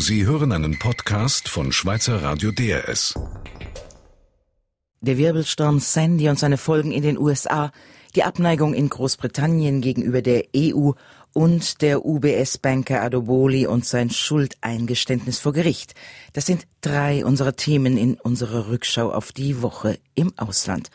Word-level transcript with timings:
Sie 0.00 0.24
hören 0.24 0.52
einen 0.52 0.78
Podcast 0.78 1.48
von 1.48 1.72
Schweizer 1.72 2.22
Radio 2.22 2.52
DRS. 2.52 3.14
Der 5.00 5.18
Wirbelsturm 5.18 5.80
Sandy 5.80 6.28
und 6.28 6.38
seine 6.38 6.56
Folgen 6.56 6.92
in 6.92 7.02
den 7.02 7.18
USA, 7.18 7.72
die 8.14 8.22
Abneigung 8.22 8.74
in 8.74 8.88
Großbritannien 8.88 9.80
gegenüber 9.80 10.22
der 10.22 10.44
EU 10.56 10.92
und 11.32 11.82
der 11.82 12.06
UBS-Banker 12.06 13.02
Adoboli 13.02 13.66
und 13.66 13.84
sein 13.84 14.08
Schuldeingeständnis 14.08 15.40
vor 15.40 15.52
Gericht. 15.52 15.94
Das 16.32 16.46
sind 16.46 16.68
drei 16.80 17.24
unserer 17.24 17.56
Themen 17.56 17.96
in 17.96 18.14
unserer 18.14 18.68
Rückschau 18.68 19.10
auf 19.10 19.32
die 19.32 19.62
Woche 19.62 19.98
im 20.14 20.32
Ausland. 20.36 20.90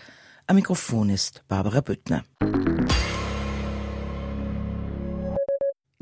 Am 0.48 0.56
Mikrofon 0.56 1.10
ist 1.10 1.44
Barbara 1.50 1.82
Büttner. 1.82 2.24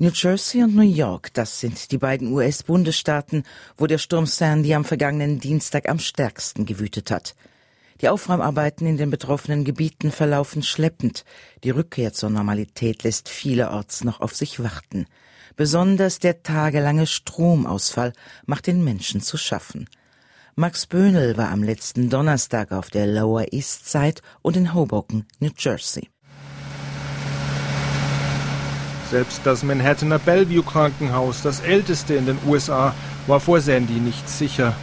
New 0.02 0.09
Jersey 0.09 0.63
und 0.63 0.75
New 0.75 0.81
York, 0.81 1.31
das 1.36 1.59
sind 1.59 1.91
die 1.91 1.99
beiden 1.99 2.34
US-Bundesstaaten, 2.34 3.44
wo 3.77 3.85
der 3.85 3.99
Sturm 3.99 4.26
Sandy 4.26 4.73
am 4.73 4.84
vergangenen 4.84 5.39
Dienstag 5.39 5.88
am 5.88 5.99
stärksten 5.99 6.66
gewütet 6.66 7.12
hat. 7.12 7.35
Die 8.02 8.09
Aufräumarbeiten 8.09 8.88
in 8.88 8.98
den 8.98 9.12
betroffenen 9.12 9.63
Gebieten 9.63 10.09
verlaufen 10.09 10.63
schleppend. 10.63 11.23
Die 11.63 11.70
Rückkehr 11.70 12.13
zur 12.13 12.31
Normalität 12.31 13.03
lässt 13.03 13.29
vielerorts 13.29 14.03
noch 14.03 14.21
auf 14.21 14.35
sich 14.35 14.63
warten. 14.63 15.05
Besonders 15.55 16.18
der 16.18 16.41
tagelange 16.41 17.05
Stromausfall 17.05 18.13
macht 18.48 18.65
den 18.65 18.84
Menschen 18.84 19.21
zu 19.21 19.38
schaffen. 19.38 19.88
Max 20.55 20.88
Böhnel 20.88 21.38
war 21.38 21.49
am 21.49 21.62
letzten 21.62 22.09
Donnerstag 22.09 22.71
auf 22.71 22.90
der 22.90 23.05
Lower 23.05 23.54
East 23.54 23.88
Side 23.88 24.21
und 24.41 24.57
in 24.57 24.73
Hoboken, 24.73 25.27
New 25.40 25.52
Jersey. 25.55 26.10
Selbst 29.11 29.41
das 29.43 29.63
Manhattaner 29.63 30.20
Bellevue 30.20 30.63
Krankenhaus, 30.63 31.41
das 31.41 31.59
älteste 31.59 32.13
in 32.13 32.27
den 32.27 32.38
USA, 32.47 32.95
war 33.27 33.41
vor 33.41 33.59
Sandy 33.59 33.99
nicht 33.99 34.29
sicher. 34.29 34.73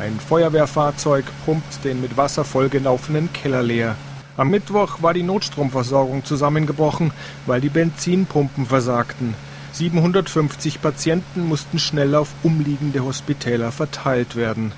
Ein 0.00 0.18
Feuerwehrfahrzeug 0.18 1.24
pumpt 1.44 1.84
den 1.84 2.00
mit 2.00 2.16
Wasser 2.16 2.44
vollgelaufenen 2.44 3.32
Keller 3.32 3.62
leer. 3.62 3.94
Am 4.36 4.50
Mittwoch 4.50 5.02
war 5.02 5.14
die 5.14 5.22
Notstromversorgung 5.22 6.24
zusammengebrochen, 6.24 7.12
weil 7.46 7.60
die 7.60 7.68
Benzinpumpen 7.68 8.66
versagten. 8.66 9.36
750 9.70 10.82
Patienten 10.82 11.46
mussten 11.46 11.78
schnell 11.78 12.16
auf 12.16 12.30
umliegende 12.42 13.04
Hospitäler 13.04 13.70
verteilt 13.70 14.34
werden. 14.34 14.72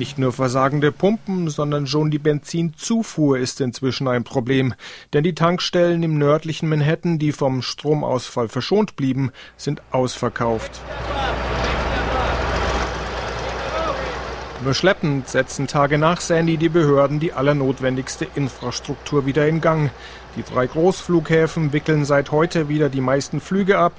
Nicht 0.00 0.18
nur 0.18 0.32
versagende 0.32 0.92
Pumpen, 0.92 1.50
sondern 1.50 1.86
schon 1.86 2.10
die 2.10 2.18
Benzinzufuhr 2.18 3.38
ist 3.38 3.60
inzwischen 3.60 4.08
ein 4.08 4.24
Problem, 4.24 4.72
denn 5.12 5.24
die 5.24 5.34
Tankstellen 5.34 6.02
im 6.02 6.16
nördlichen 6.16 6.70
Manhattan, 6.70 7.18
die 7.18 7.32
vom 7.32 7.60
Stromausfall 7.60 8.48
verschont 8.48 8.96
blieben, 8.96 9.30
sind 9.58 9.82
ausverkauft. 9.90 10.80
Nur 14.64 14.72
schleppend 14.72 15.28
setzen 15.28 15.66
Tage 15.66 15.98
nach 15.98 16.22
Sandy 16.22 16.56
die 16.56 16.70
Behörden 16.70 17.20
die 17.20 17.34
allernotwendigste 17.34 18.26
Infrastruktur 18.34 19.26
wieder 19.26 19.46
in 19.46 19.60
Gang. 19.60 19.90
Die 20.36 20.44
drei 20.44 20.68
Großflughäfen 20.68 21.72
wickeln 21.72 22.04
seit 22.04 22.30
heute 22.30 22.68
wieder 22.68 22.88
die 22.88 23.00
meisten 23.00 23.40
Flüge 23.40 23.78
ab. 23.78 23.92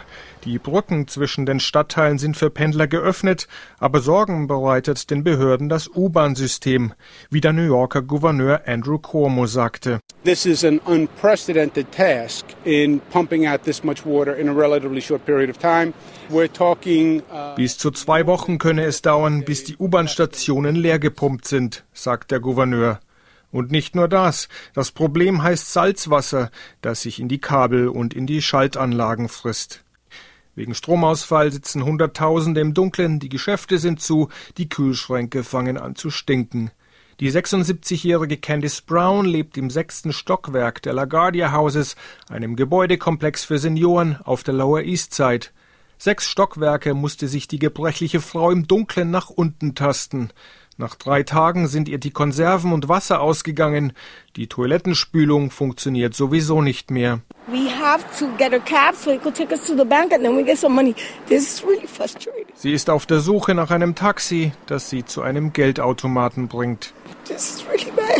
Die 0.45 0.59
Brücken 0.59 1.07
zwischen 1.09 1.45
den 1.45 1.59
Stadtteilen 1.59 2.19
sind 2.19 2.37
für 2.37 2.49
Pendler 2.49 2.87
geöffnet, 2.87 3.49
aber 3.79 3.99
Sorgen 3.99 4.47
bereitet 4.47 5.11
den 5.11 5.25
Behörden 5.25 5.67
das 5.67 5.89
U-Bahn-System, 5.89 6.93
wie 7.29 7.41
der 7.41 7.51
New 7.51 7.65
Yorker 7.65 8.01
Gouverneur 8.01 8.61
Andrew 8.65 8.97
Cuomo 8.97 9.45
sagte. 9.45 9.99
This 10.23 10.45
is 10.45 10.63
an 10.63 10.79
unprecedented 10.85 11.91
task 11.91 12.45
in 12.63 13.01
pumping 13.11 13.45
out 13.45 13.63
this 13.63 13.83
much 13.83 14.05
water 14.05 14.33
in 14.35 14.47
a 14.47 14.53
relatively 14.53 15.01
short 15.01 15.25
period 15.25 15.49
of 15.49 15.57
time. 15.57 15.93
We're 16.29 16.51
talking 16.51 17.23
uh 17.31 17.55
bis 17.55 17.77
zu 17.77 17.91
zwei 17.91 18.25
Wochen 18.25 18.57
könne 18.57 18.85
es 18.85 19.01
dauern, 19.01 19.43
bis 19.43 19.65
die 19.65 19.75
U-Bahn-Stationen 19.75 20.75
leer 20.75 20.97
gepumpt 20.97 21.45
sind, 21.45 21.83
sagt 21.93 22.31
der 22.31 22.39
Gouverneur. 22.39 22.99
Und 23.51 23.71
nicht 23.71 23.95
nur 23.95 24.07
das. 24.07 24.47
Das 24.73 24.91
Problem 24.91 25.43
heißt 25.43 25.73
Salzwasser, 25.73 26.51
das 26.81 27.01
sich 27.01 27.19
in 27.19 27.27
die 27.27 27.39
Kabel 27.39 27.87
und 27.87 28.13
in 28.13 28.25
die 28.25 28.41
Schaltanlagen 28.41 29.27
frisst. 29.27 29.83
Wegen 30.55 30.75
Stromausfall 30.75 31.51
sitzen 31.51 31.85
Hunderttausende 31.85 32.59
im 32.61 32.73
Dunkeln, 32.73 33.19
die 33.19 33.29
Geschäfte 33.29 33.77
sind 33.77 34.01
zu, 34.01 34.29
die 34.57 34.67
Kühlschränke 34.67 35.43
fangen 35.43 35.77
an 35.77 35.95
zu 35.95 36.09
stinken. 36.09 36.71
Die 37.21 37.31
76-jährige 37.31 38.37
Candice 38.37 38.81
Brown 38.81 39.25
lebt 39.25 39.57
im 39.57 39.69
sechsten 39.69 40.11
Stockwerk 40.11 40.81
der 40.81 40.93
LaGuardia 40.93 41.53
Houses, 41.53 41.95
einem 42.29 42.55
Gebäudekomplex 42.55 43.45
für 43.45 43.59
Senioren 43.59 44.17
auf 44.23 44.43
der 44.43 44.55
Lower 44.55 44.81
East 44.81 45.13
Side. 45.13 45.47
Sechs 45.99 46.27
Stockwerke 46.27 46.95
musste 46.95 47.27
sich 47.27 47.47
die 47.47 47.59
gebrechliche 47.59 48.21
Frau 48.21 48.49
im 48.49 48.67
Dunkeln 48.67 49.11
nach 49.11 49.29
unten 49.29 49.75
tasten. 49.75 50.31
Nach 50.81 50.95
drei 50.95 51.21
Tagen 51.21 51.67
sind 51.67 51.87
ihr 51.87 51.99
die 51.99 52.09
Konserven 52.09 52.73
und 52.73 52.89
Wasser 52.89 53.21
ausgegangen. 53.21 53.93
Die 54.35 54.47
Toilettenspülung 54.47 55.51
funktioniert 55.51 56.15
sowieso 56.15 56.63
nicht 56.63 56.89
mehr. 56.89 57.19
Sie 62.55 62.73
ist 62.73 62.89
auf 62.89 63.05
der 63.05 63.19
Suche 63.19 63.53
nach 63.53 63.69
einem 63.69 63.93
Taxi, 63.93 64.53
das 64.65 64.89
sie 64.89 65.05
zu 65.05 65.21
einem 65.21 65.53
Geldautomaten 65.53 66.47
bringt. 66.47 66.95
This 67.25 67.57
is 67.57 67.65
really 67.69 67.91
bad. 67.95 68.17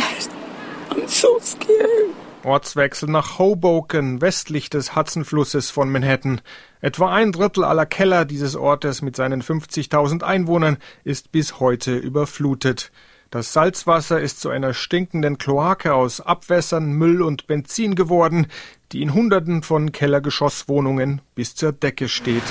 I'm 0.90 1.08
so 1.08 1.40
scared. 1.40 2.14
Ortswechsel 2.44 3.08
nach 3.08 3.40
Hoboken, 3.40 4.20
westlich 4.20 4.70
des 4.70 4.94
Hudsonflusses 4.94 5.72
von 5.72 5.90
Manhattan. 5.90 6.40
Etwa 6.82 7.14
ein 7.14 7.30
Drittel 7.30 7.62
aller 7.62 7.86
Keller 7.86 8.24
dieses 8.24 8.56
Ortes 8.56 9.02
mit 9.02 9.14
seinen 9.14 9.40
50.000 9.40 10.24
Einwohnern 10.24 10.78
ist 11.04 11.30
bis 11.30 11.60
heute 11.60 11.96
überflutet. 11.96 12.90
Das 13.30 13.52
Salzwasser 13.52 14.20
ist 14.20 14.40
zu 14.40 14.50
einer 14.50 14.74
stinkenden 14.74 15.38
Kloake 15.38 15.94
aus 15.94 16.20
Abwässern, 16.20 16.92
Müll 16.92 17.22
und 17.22 17.46
Benzin 17.46 17.94
geworden, 17.94 18.48
die 18.90 19.00
in 19.00 19.14
Hunderten 19.14 19.62
von 19.62 19.92
Kellergeschosswohnungen 19.92 21.20
bis 21.36 21.54
zur 21.54 21.70
Decke 21.70 22.08
steht. 22.08 22.42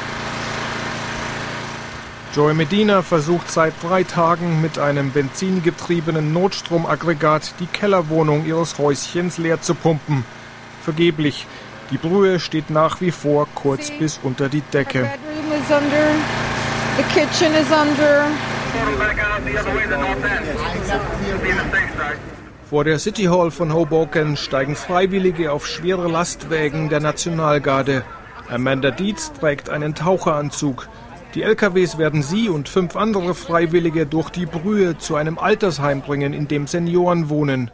Joey 2.33 2.53
Medina 2.53 3.01
versucht 3.01 3.51
seit 3.51 3.73
drei 3.83 4.05
Tagen 4.05 4.61
mit 4.61 4.79
einem 4.79 5.11
benzingetriebenen 5.11 6.31
Notstromaggregat 6.31 7.55
die 7.59 7.65
Kellerwohnung 7.65 8.45
ihres 8.45 8.77
Häuschens 8.77 9.37
leer 9.37 9.61
zu 9.61 9.75
pumpen. 9.75 10.23
Vergeblich. 10.83 11.45
Die 11.91 11.97
Brühe 11.97 12.39
steht 12.39 12.69
nach 12.69 13.01
wie 13.01 13.11
vor 13.11 13.47
kurz 13.53 13.91
bis 13.91 14.19
unter 14.23 14.47
die 14.47 14.61
Decke. 14.61 15.09
Vor 22.69 22.85
der 22.85 22.99
City 22.99 23.23
Hall 23.25 23.51
von 23.51 23.73
Hoboken 23.73 24.37
steigen 24.37 24.77
Freiwillige 24.77 25.51
auf 25.51 25.67
schwere 25.67 26.07
Lastwägen 26.07 26.87
der 26.87 27.01
Nationalgarde. 27.01 28.03
Amanda 28.49 28.91
Dietz 28.91 29.33
trägt 29.33 29.69
einen 29.69 29.93
Taucheranzug. 29.93 30.87
Die 31.35 31.43
LKWs 31.43 31.97
werden 31.97 32.23
sie 32.23 32.47
und 32.47 32.69
fünf 32.69 32.95
andere 32.95 33.35
Freiwillige 33.35 34.05
durch 34.05 34.29
die 34.29 34.45
Brühe 34.45 34.97
zu 34.97 35.15
einem 35.15 35.37
Altersheim 35.37 36.01
bringen, 36.01 36.33
in 36.33 36.47
dem 36.47 36.67
Senioren 36.67 37.29
wohnen. 37.29 37.71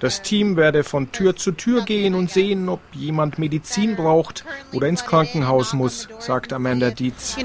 Das 0.00 0.22
Team 0.22 0.56
werde 0.56 0.84
von 0.84 1.12
Tür 1.12 1.36
zu 1.36 1.52
Tür 1.52 1.84
gehen 1.84 2.14
und 2.14 2.30
sehen, 2.30 2.68
ob 2.68 2.80
jemand 2.92 3.38
Medizin 3.38 3.96
braucht 3.96 4.44
oder 4.72 4.88
ins 4.88 5.04
Krankenhaus 5.04 5.72
muss, 5.72 6.08
sagt 6.18 6.52
Amanda 6.52 6.90
Dietz. 6.90 7.36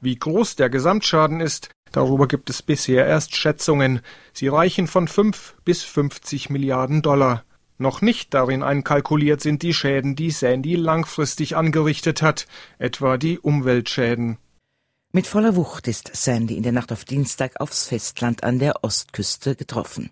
Wie 0.00 0.16
groß 0.16 0.56
der 0.56 0.70
Gesamtschaden 0.70 1.40
ist, 1.40 1.70
Darüber 1.92 2.26
gibt 2.26 2.48
es 2.48 2.62
bisher 2.62 3.06
erst 3.06 3.36
Schätzungen. 3.36 4.00
Sie 4.32 4.48
reichen 4.48 4.86
von 4.86 5.08
5 5.08 5.56
bis 5.64 5.82
50 5.82 6.48
Milliarden 6.48 7.02
Dollar. 7.02 7.44
Noch 7.82 8.00
nicht 8.00 8.32
darin 8.32 8.62
einkalkuliert 8.62 9.40
sind 9.40 9.64
die 9.64 9.74
Schäden, 9.74 10.14
die 10.14 10.30
Sandy 10.30 10.76
langfristig 10.76 11.56
angerichtet 11.56 12.22
hat, 12.22 12.46
etwa 12.78 13.16
die 13.16 13.40
Umweltschäden. 13.40 14.38
Mit 15.10 15.26
voller 15.26 15.56
Wucht 15.56 15.88
ist 15.88 16.14
Sandy 16.14 16.56
in 16.56 16.62
der 16.62 16.70
Nacht 16.70 16.92
auf 16.92 17.04
Dienstag 17.04 17.60
aufs 17.60 17.88
Festland 17.88 18.44
an 18.44 18.60
der 18.60 18.84
Ostküste 18.84 19.56
getroffen. 19.56 20.10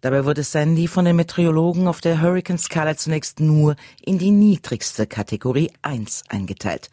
Dabei 0.00 0.24
wurde 0.24 0.42
Sandy 0.42 0.88
von 0.88 1.04
den 1.04 1.14
Meteorologen 1.14 1.86
auf 1.86 2.00
der 2.00 2.20
Hurricane-Skala 2.20 2.96
zunächst 2.96 3.38
nur 3.38 3.76
in 4.04 4.18
die 4.18 4.32
niedrigste 4.32 5.06
Kategorie 5.06 5.70
1 5.82 6.24
eingeteilt. 6.30 6.90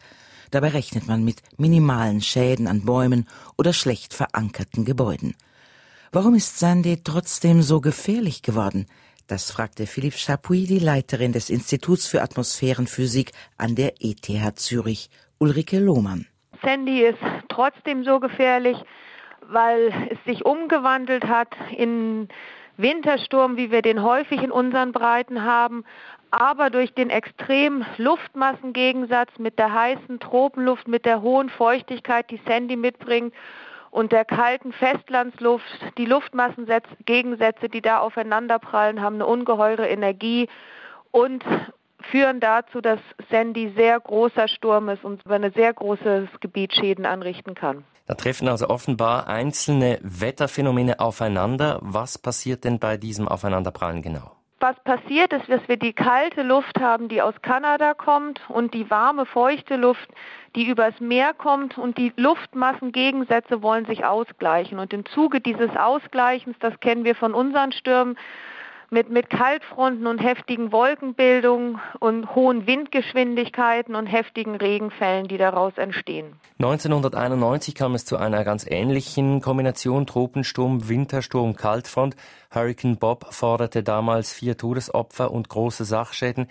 Dabei 0.52 0.68
rechnet 0.68 1.08
man 1.08 1.24
mit 1.24 1.42
minimalen 1.56 2.20
Schäden 2.20 2.68
an 2.68 2.84
Bäumen 2.84 3.26
oder 3.58 3.72
schlecht 3.72 4.14
verankerten 4.14 4.84
Gebäuden. 4.84 5.34
Warum 6.12 6.36
ist 6.36 6.60
Sandy 6.60 7.00
trotzdem 7.02 7.60
so 7.60 7.80
gefährlich 7.80 8.42
geworden? 8.42 8.86
Das 9.32 9.50
fragte 9.50 9.86
Philippe 9.86 10.18
Chapuis, 10.18 10.68
die 10.68 10.78
Leiterin 10.78 11.32
des 11.32 11.48
Instituts 11.48 12.06
für 12.06 12.20
Atmosphärenphysik 12.20 13.32
an 13.56 13.74
der 13.74 13.94
ETH 13.98 14.58
Zürich, 14.58 15.08
Ulrike 15.38 15.78
Lohmann. 15.78 16.26
Sandy 16.62 17.00
ist 17.00 17.16
trotzdem 17.48 18.04
so 18.04 18.20
gefährlich, 18.20 18.76
weil 19.48 19.90
es 20.10 20.18
sich 20.26 20.44
umgewandelt 20.44 21.24
hat 21.24 21.48
in 21.74 22.28
Wintersturm, 22.76 23.56
wie 23.56 23.70
wir 23.70 23.80
den 23.80 24.02
häufig 24.02 24.42
in 24.42 24.50
unseren 24.50 24.92
Breiten 24.92 25.42
haben, 25.42 25.86
aber 26.30 26.68
durch 26.68 26.92
den 26.92 27.08
extremen 27.08 27.86
Luftmassengegensatz 27.96 29.30
mit 29.38 29.58
der 29.58 29.72
heißen 29.72 30.20
Tropenluft, 30.20 30.88
mit 30.88 31.06
der 31.06 31.22
hohen 31.22 31.48
Feuchtigkeit, 31.48 32.30
die 32.30 32.40
Sandy 32.46 32.76
mitbringt 32.76 33.32
und 33.92 34.10
der 34.10 34.24
kalten 34.24 34.72
Festlandsluft, 34.72 35.64
die 35.98 36.06
Luftmassengegensätze, 36.06 37.68
die 37.68 37.82
da 37.82 37.98
aufeinanderprallen, 37.98 39.02
haben 39.02 39.16
eine 39.16 39.26
ungeheure 39.26 39.86
Energie 39.86 40.48
und 41.10 41.44
führen 42.10 42.40
dazu, 42.40 42.80
dass 42.80 42.98
Sandy 43.30 43.72
sehr 43.76 44.00
großer 44.00 44.48
Sturm 44.48 44.88
ist 44.88 45.04
und 45.04 45.24
über 45.24 45.34
ein 45.34 45.52
sehr 45.52 45.72
großes 45.74 46.28
Gebiet 46.40 46.74
Schäden 46.74 47.04
anrichten 47.04 47.54
kann. 47.54 47.84
Da 48.06 48.14
treffen 48.14 48.48
also 48.48 48.68
offenbar 48.68 49.28
einzelne 49.28 49.98
Wetterphänomene 50.02 50.98
aufeinander. 50.98 51.78
Was 51.82 52.16
passiert 52.18 52.64
denn 52.64 52.78
bei 52.78 52.96
diesem 52.96 53.28
Aufeinanderprallen 53.28 54.00
genau? 54.00 54.32
Was 54.62 54.78
passiert 54.84 55.32
ist, 55.32 55.48
dass 55.48 55.66
wir 55.66 55.76
die 55.76 55.92
kalte 55.92 56.44
Luft 56.44 56.78
haben, 56.78 57.08
die 57.08 57.20
aus 57.20 57.34
Kanada 57.42 57.94
kommt 57.94 58.40
und 58.48 58.74
die 58.74 58.88
warme, 58.90 59.26
feuchte 59.26 59.74
Luft, 59.74 60.08
die 60.54 60.68
übers 60.68 61.00
Meer 61.00 61.34
kommt 61.34 61.78
und 61.78 61.98
die 61.98 62.12
Luftmassengegensätze 62.14 63.60
wollen 63.60 63.86
sich 63.86 64.04
ausgleichen. 64.04 64.78
Und 64.78 64.92
im 64.92 65.04
Zuge 65.04 65.40
dieses 65.40 65.74
Ausgleichens, 65.76 66.56
das 66.60 66.78
kennen 66.78 67.02
wir 67.02 67.16
von 67.16 67.34
unseren 67.34 67.72
Stürmen, 67.72 68.16
mit, 68.92 69.10
mit 69.10 69.30
Kaltfronten 69.30 70.06
und 70.06 70.18
heftigen 70.18 70.70
Wolkenbildungen 70.70 71.80
und 71.98 72.34
hohen 72.34 72.66
Windgeschwindigkeiten 72.66 73.94
und 73.94 74.06
heftigen 74.06 74.54
Regenfällen, 74.54 75.26
die 75.26 75.38
daraus 75.38 75.72
entstehen. 75.78 76.34
1991 76.58 77.74
kam 77.74 77.94
es 77.94 78.04
zu 78.04 78.18
einer 78.18 78.44
ganz 78.44 78.66
ähnlichen 78.68 79.40
Kombination 79.40 80.06
Tropensturm, 80.06 80.88
Wintersturm, 80.88 81.56
Kaltfront. 81.56 82.16
Hurricane 82.54 82.98
Bob 82.98 83.32
forderte 83.32 83.82
damals 83.82 84.32
vier 84.32 84.58
Todesopfer 84.58 85.32
und 85.32 85.48
große 85.48 85.84
Sachschäden. 85.84 86.48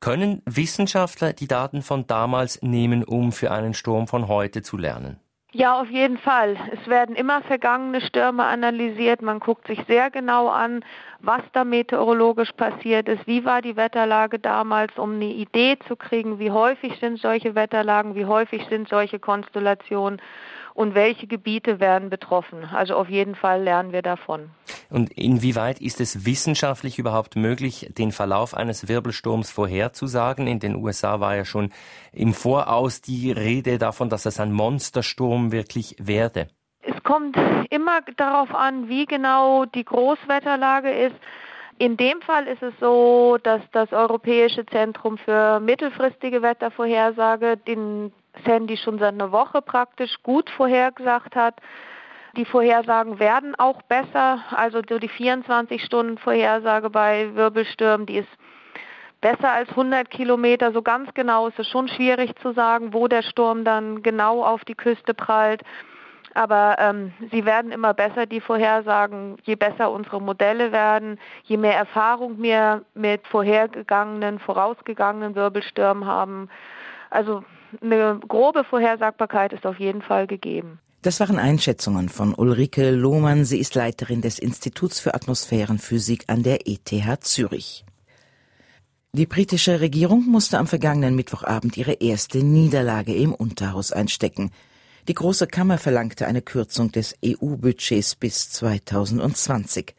Können 0.00 0.42
Wissenschaftler 0.44 1.32
die 1.32 1.46
Daten 1.46 1.80
von 1.80 2.06
damals 2.06 2.60
nehmen, 2.60 3.04
um 3.04 3.30
für 3.32 3.52
einen 3.52 3.72
Sturm 3.72 4.08
von 4.08 4.28
heute 4.28 4.62
zu 4.62 4.76
lernen? 4.76 5.20
Ja, 5.56 5.80
auf 5.80 5.88
jeden 5.88 6.18
Fall. 6.18 6.56
Es 6.72 6.88
werden 6.88 7.14
immer 7.14 7.40
vergangene 7.42 8.00
Stürme 8.00 8.42
analysiert. 8.42 9.22
Man 9.22 9.38
guckt 9.38 9.68
sich 9.68 9.78
sehr 9.86 10.10
genau 10.10 10.48
an, 10.48 10.84
was 11.20 11.42
da 11.52 11.62
meteorologisch 11.62 12.50
passiert 12.54 13.08
ist, 13.08 13.24
wie 13.28 13.44
war 13.44 13.62
die 13.62 13.76
Wetterlage 13.76 14.40
damals, 14.40 14.98
um 14.98 15.14
eine 15.14 15.26
Idee 15.26 15.78
zu 15.86 15.94
kriegen, 15.94 16.40
wie 16.40 16.50
häufig 16.50 16.98
sind 16.98 17.20
solche 17.20 17.54
Wetterlagen, 17.54 18.16
wie 18.16 18.24
häufig 18.24 18.66
sind 18.68 18.88
solche 18.88 19.20
Konstellationen 19.20 20.20
und 20.74 20.94
welche 20.94 21.26
Gebiete 21.28 21.80
werden 21.80 22.10
betroffen. 22.10 22.64
Also 22.64 22.96
auf 22.96 23.08
jeden 23.08 23.36
Fall 23.36 23.62
lernen 23.62 23.92
wir 23.92 24.02
davon. 24.02 24.50
Und 24.90 25.12
inwieweit 25.12 25.80
ist 25.80 26.00
es 26.00 26.26
wissenschaftlich 26.26 26.98
überhaupt 26.98 27.36
möglich, 27.36 27.90
den 27.96 28.12
Verlauf 28.12 28.54
eines 28.54 28.88
Wirbelsturms 28.88 29.50
vorherzusagen? 29.50 30.46
In 30.46 30.58
den 30.58 30.74
USA 30.76 31.20
war 31.20 31.36
ja 31.36 31.44
schon 31.44 31.72
im 32.12 32.34
Voraus 32.34 33.00
die 33.00 33.32
Rede 33.32 33.78
davon, 33.78 34.08
dass 34.08 34.26
es 34.26 34.40
ein 34.40 34.52
Monstersturm 34.52 35.52
wirklich 35.52 35.96
werde. 35.98 36.48
Es 36.82 37.02
kommt 37.02 37.36
immer 37.70 38.00
darauf 38.16 38.54
an, 38.54 38.88
wie 38.88 39.06
genau 39.06 39.64
die 39.64 39.84
Großwetterlage 39.84 40.90
ist. 40.90 41.16
In 41.78 41.96
dem 41.96 42.20
Fall 42.20 42.46
ist 42.46 42.62
es 42.62 42.74
so, 42.78 43.38
dass 43.42 43.60
das 43.72 43.92
Europäische 43.92 44.66
Zentrum 44.66 45.18
für 45.18 45.60
mittelfristige 45.60 46.42
Wettervorhersage 46.42 47.56
den 47.56 48.12
Sandy 48.44 48.76
schon 48.76 48.98
seit 48.98 49.14
einer 49.14 49.32
Woche 49.32 49.62
praktisch 49.62 50.22
gut 50.22 50.50
vorhergesagt 50.50 51.36
hat. 51.36 51.60
Die 52.36 52.44
Vorhersagen 52.44 53.18
werden 53.20 53.54
auch 53.56 53.82
besser. 53.82 54.40
Also 54.50 54.82
die 54.82 55.08
24-Stunden-Vorhersage 55.08 56.90
bei 56.90 57.34
Wirbelstürmen, 57.34 58.06
die 58.06 58.18
ist 58.18 58.28
besser 59.20 59.52
als 59.52 59.70
100 59.70 60.10
Kilometer. 60.10 60.72
So 60.72 60.82
ganz 60.82 61.14
genau 61.14 61.46
ist 61.46 61.58
es 61.58 61.68
schon 61.68 61.88
schwierig 61.88 62.36
zu 62.40 62.52
sagen, 62.52 62.92
wo 62.92 63.08
der 63.08 63.22
Sturm 63.22 63.64
dann 63.64 64.02
genau 64.02 64.44
auf 64.44 64.64
die 64.64 64.74
Küste 64.74 65.14
prallt. 65.14 65.62
Aber 66.34 66.76
ähm, 66.80 67.12
sie 67.30 67.44
werden 67.44 67.70
immer 67.70 67.94
besser, 67.94 68.26
die 68.26 68.40
Vorhersagen. 68.40 69.36
Je 69.44 69.54
besser 69.54 69.92
unsere 69.92 70.20
Modelle 70.20 70.72
werden, 70.72 71.20
je 71.44 71.56
mehr 71.56 71.76
Erfahrung 71.76 72.42
wir 72.42 72.82
mit 72.94 73.24
vorhergegangenen, 73.28 74.40
vorausgegangenen 74.40 75.36
Wirbelstürmen 75.36 76.04
haben. 76.06 76.50
Also 77.10 77.44
eine 77.82 78.20
grobe 78.26 78.64
Vorhersagbarkeit 78.64 79.52
ist 79.52 79.66
auf 79.66 79.78
jeden 79.78 80.02
Fall 80.02 80.26
gegeben. 80.26 80.78
Das 81.02 81.20
waren 81.20 81.38
Einschätzungen 81.38 82.08
von 82.08 82.34
Ulrike 82.34 82.90
Lohmann. 82.90 83.44
Sie 83.44 83.58
ist 83.58 83.74
Leiterin 83.74 84.22
des 84.22 84.38
Instituts 84.38 85.00
für 85.00 85.14
Atmosphärenphysik 85.14 86.24
an 86.28 86.42
der 86.42 86.66
ETH 86.66 86.90
Zürich. 87.20 87.84
Die 89.12 89.26
britische 89.26 89.80
Regierung 89.80 90.26
musste 90.26 90.58
am 90.58 90.66
vergangenen 90.66 91.14
Mittwochabend 91.14 91.76
ihre 91.76 91.92
erste 91.92 92.38
Niederlage 92.38 93.14
im 93.14 93.34
Unterhaus 93.34 93.92
einstecken. 93.92 94.50
Die 95.06 95.14
Große 95.14 95.46
Kammer 95.46 95.76
verlangte 95.76 96.26
eine 96.26 96.40
Kürzung 96.40 96.90
des 96.90 97.14
EU-Budgets 97.24 98.14
bis 98.14 98.50
2020. 98.50 99.94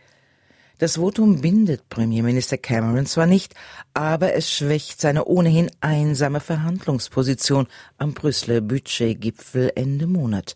Das 0.78 0.98
Votum 0.98 1.40
bindet 1.40 1.88
Premierminister 1.88 2.58
Cameron 2.58 3.06
zwar 3.06 3.28
nicht, 3.28 3.54
aber 3.94 4.34
es 4.34 4.52
schwächt 4.52 5.00
seine 5.00 5.24
ohnehin 5.24 5.72
einsame 5.80 6.42
Verhandlungsposition 6.42 7.68
am 7.98 8.14
Brüsseler 8.14 8.60
Budgetgipfel 8.60 9.72
Ende 9.76 10.06
Monat. 10.06 10.56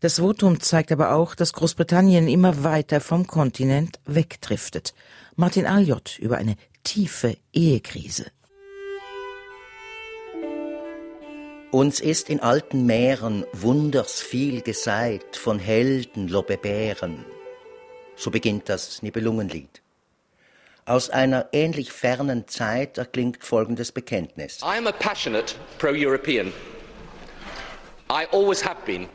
Das 0.00 0.20
Votum 0.20 0.60
zeigt 0.60 0.92
aber 0.92 1.14
auch, 1.14 1.34
dass 1.34 1.52
Großbritannien 1.52 2.28
immer 2.28 2.62
weiter 2.62 3.00
vom 3.00 3.26
Kontinent 3.26 3.98
wegdriftet. 4.04 4.94
Martin 5.34 5.66
Aljot 5.66 6.18
über 6.20 6.36
eine 6.36 6.54
tiefe 6.84 7.36
Ehekrise. 7.52 8.26
Uns 11.72 11.98
ist 11.98 12.30
in 12.30 12.38
alten 12.38 12.86
Meeren 12.86 13.44
wunders 13.52 14.20
viel 14.20 14.60
geseit 14.60 15.34
von 15.34 15.58
Helden, 15.58 16.28
Lobebären, 16.28 17.24
so 18.16 18.30
beginnt 18.30 18.68
das 18.68 19.02
Nibelungenlied. 19.02 19.82
Aus 20.86 21.08
einer 21.08 21.48
ähnlich 21.52 21.92
fernen 21.92 22.46
Zeit 22.46 22.98
erklingt 22.98 23.42
folgendes 23.42 23.90
Bekenntnis. 23.90 24.60
I 24.62 24.76
am 24.76 24.86
a 24.86 24.92
passionate 24.92 25.54
pro-European. 25.78 26.52
I 28.10 28.26
always 28.32 28.62
have 28.64 28.76
been. 28.84 29.08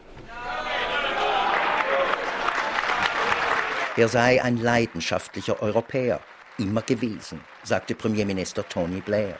Er 3.96 4.08
sei 4.08 4.42
ein 4.42 4.58
leidenschaftlicher 4.58 5.62
Europäer, 5.62 6.22
immer 6.58 6.82
gewesen, 6.82 7.42
sagte 7.64 7.96
Premierminister 7.96 8.68
Tony 8.68 9.02
Blair. 9.02 9.38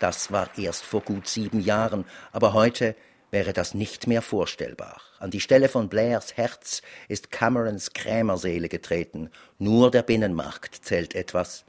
Das 0.00 0.32
war 0.32 0.48
erst 0.56 0.84
vor 0.84 1.02
gut 1.02 1.28
sieben 1.28 1.60
Jahren, 1.60 2.04
aber 2.32 2.52
heute 2.52 2.96
wäre 3.34 3.52
das 3.52 3.74
nicht 3.74 4.06
mehr 4.06 4.22
vorstellbar. 4.22 5.02
An 5.18 5.30
die 5.30 5.40
Stelle 5.40 5.68
von 5.68 5.90
Blairs 5.90 6.38
Herz 6.38 6.80
ist 7.08 7.30
Camerons 7.30 7.92
Krämerseele 7.92 8.70
getreten. 8.70 9.28
Nur 9.58 9.90
der 9.90 10.02
Binnenmarkt 10.02 10.76
zählt 10.76 11.14
etwas. 11.14 11.66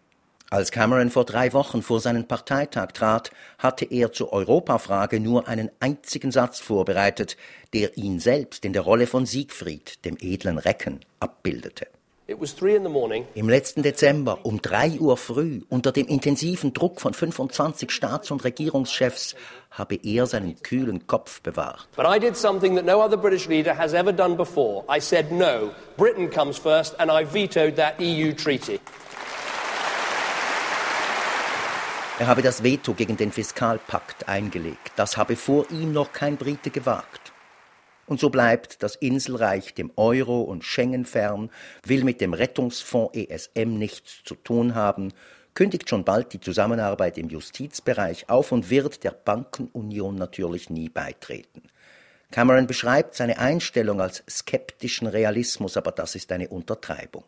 Als 0.51 0.72
Cameron 0.72 1.10
vor 1.10 1.25
drei 1.25 1.53
Wochen 1.53 1.81
vor 1.81 2.00
seinen 2.00 2.27
Parteitag 2.27 2.91
trat, 2.93 3.31
hatte 3.57 3.86
er 3.86 4.13
zur 4.13 4.31
Europafrage 4.31 5.19
nur 5.19 5.48
einen 5.48 5.72
einzigen 5.79 6.31
Satz 6.31 6.60
vorbereitet, 6.60 7.36
der 7.74 7.98
ihn 7.98 8.19
selbst 8.19 8.63
in 8.63 8.72
der 8.72 8.84
Rolle 8.84 9.07
von 9.07 9.25
Siegfried, 9.25 10.05
dem 10.05 10.17
edlen 10.22 10.60
Recken, 10.60 11.00
abbildete. 11.19 11.88
Im 12.27 13.50
letzten 13.50 13.84
Dezember 13.84 14.39
um 14.44 14.60
drei 14.60 15.00
Uhr 15.00 15.15
früh 15.15 15.62
unter 15.70 15.91
dem 15.91 16.08
intensiven 16.08 16.74
Druck 16.74 17.00
von 17.00 17.13
25 17.13 17.91
Staats- 17.91 18.32
und 18.32 18.44
Regierungschefs 18.44 19.36
habe 19.70 20.00
er 20.01 20.25
seinen 20.25 20.60
kühlen 20.63 21.05
Kopf 21.05 21.41
bewahrt. 21.41 21.88
But 21.96 22.08
I 22.08 22.20
did 22.20 22.36
something 22.36 22.75
that 22.75 22.86
no 22.86 23.00
other 23.00 23.17
British 23.17 23.48
leader 23.48 23.77
has 23.77 23.94
ever 23.94 24.12
done 24.12 24.36
before. 24.36 24.84
I 24.89 25.00
said 25.00 25.32
no, 25.32 25.70
Britain 25.98 26.27
comes 26.32 26.58
first 26.58 27.00
and 27.00 27.12
I 27.12 27.24
vetoed 27.32 27.75
that 27.75 28.00
EU 28.00 28.34
treaty. 28.34 28.79
Er 32.17 32.27
habe 32.27 32.41
das 32.41 32.63
Veto 32.63 32.94
gegen 32.94 33.17
den 33.17 33.32
Fiskalpakt 33.32 34.27
eingelegt. 34.27 34.94
Das 34.96 35.17
habe 35.17 35.36
vor 35.36 35.70
ihm 35.70 35.91
noch 35.91 36.12
kein 36.12 36.38
Brite 36.38 36.72
gewagt. 36.72 37.25
Und 38.08 38.20
so 38.20 38.30
bleibt 38.30 38.84
das 38.84 38.96
Inselreich 38.96 39.74
dem 39.74 39.92
Euro 39.96 40.42
und 40.42 40.64
Schengen 40.64 41.06
fern, 41.06 41.50
will 41.84 42.04
mit 42.04 42.22
dem 42.22 42.34
Rettungsfonds 42.34 43.16
ESM 43.16 43.78
nichts 43.78 44.24
zu 44.24 44.36
tun 44.36 44.76
haben, 44.76 45.12
kündigt 45.56 45.90
schon 45.90 46.04
bald 46.04 46.34
die 46.34 46.40
Zusammenarbeit 46.40 47.18
im 47.18 47.30
Justizbereich 47.30 48.30
auf 48.30 48.52
und 48.52 48.70
wird 48.70 49.04
der 49.04 49.12
Bankenunion 49.12 50.16
natürlich 50.16 50.70
nie 50.70 50.90
beitreten. 50.90 51.64
Cameron 52.32 52.68
beschreibt 52.68 53.16
seine 53.16 53.40
Einstellung 53.40 54.02
als 54.02 54.24
skeptischen 54.30 55.08
Realismus, 55.08 55.78
aber 55.78 55.92
das 55.92 56.16
ist 56.16 56.32
eine 56.32 56.50
Untertreibung. 56.50 57.24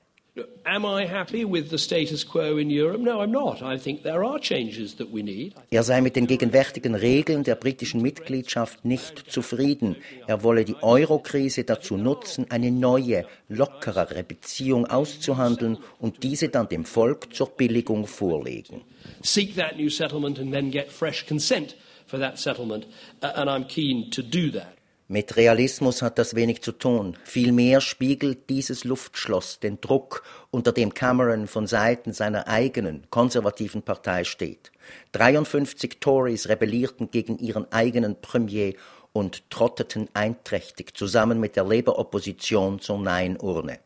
Am 0.64 0.86
I 0.86 1.06
happy 1.06 1.46
with 1.46 1.70
the 1.70 1.78
status 1.78 2.26
quo 2.26 2.58
in 2.58 2.70
Europe? 2.70 3.00
No, 3.00 3.22
I'm 3.22 3.32
not. 3.32 3.62
I 3.62 3.80
think 3.80 4.04
there 4.04 4.24
are 4.24 4.40
changes 4.40 4.96
that 4.98 5.08
we 5.12 5.24
need. 5.24 5.56
Er 5.72 5.84
sei 5.84 6.02
mit 6.02 6.16
den 6.16 6.28
gegenwärtigen 6.28 6.96
Regeln 6.96 7.44
der 7.44 7.56
britischen 7.56 8.02
Mitgliedschaft 8.02 8.86
nicht 8.86 9.32
zufrieden. 9.32 9.96
Er 10.28 10.44
wolle 10.44 10.66
die 10.66 10.76
Eurokrise 10.82 11.64
dazu 11.64 11.98
nutzen, 11.98 12.46
eine 12.50 12.72
neue, 12.72 13.26
lockerere 13.50 14.24
Beziehung 14.24 14.86
auszuhandeln 14.86 15.78
und 16.00 16.24
diese 16.24 16.50
dann 16.50 16.70
dem 16.70 16.86
Volk 16.86 17.34
zur 17.34 17.48
Billigung 17.48 18.06
vorlegen. 18.08 18.82
Seek 19.22 19.56
that 19.56 19.78
new 19.78 19.90
settlement 19.90 20.40
and 20.40 20.52
then 20.54 20.70
get 20.72 20.92
fresh 20.92 21.26
consent 21.26 21.76
for 22.06 22.20
that 22.20 22.38
settlement. 22.38 22.86
Uh, 23.22 23.28
and 23.36 23.50
I'm 23.50 23.66
keen 23.68 24.12
to 24.12 24.22
do 24.22 24.52
that. 24.52 24.77
Mit 25.10 25.38
Realismus 25.38 26.02
hat 26.02 26.20
das 26.20 26.36
wenig 26.36 26.62
zu 26.62 26.74
tun. 26.74 27.16
Vielmehr 27.24 27.80
spiegelt 27.80 28.50
dieses 28.50 28.84
Luftschloss 28.84 29.62
den 29.62 29.80
Druck, 29.80 30.22
unter 30.52 30.74
dem 30.74 30.94
Cameron 30.94 31.48
von 31.48 31.66
Seiten 31.66 32.12
seiner 32.12 32.50
eigenen 32.50 33.08
konservativen 33.10 33.84
Partei 33.84 34.26
steht. 34.26 34.74
53 35.14 36.02
Tories 36.02 36.50
rebellierten 36.50 37.10
gegen 37.10 37.40
ihren 37.40 37.72
eigenen 37.72 38.20
Premier 38.20 38.74
und 39.14 39.50
trotteten 39.50 40.10
einträchtig 40.14 40.94
zusammen 40.94 41.40
mit 41.40 41.56
der 41.56 41.64
Labour-Opposition 41.64 42.80
zur 42.80 43.00
Nein-Urne. 43.00 43.80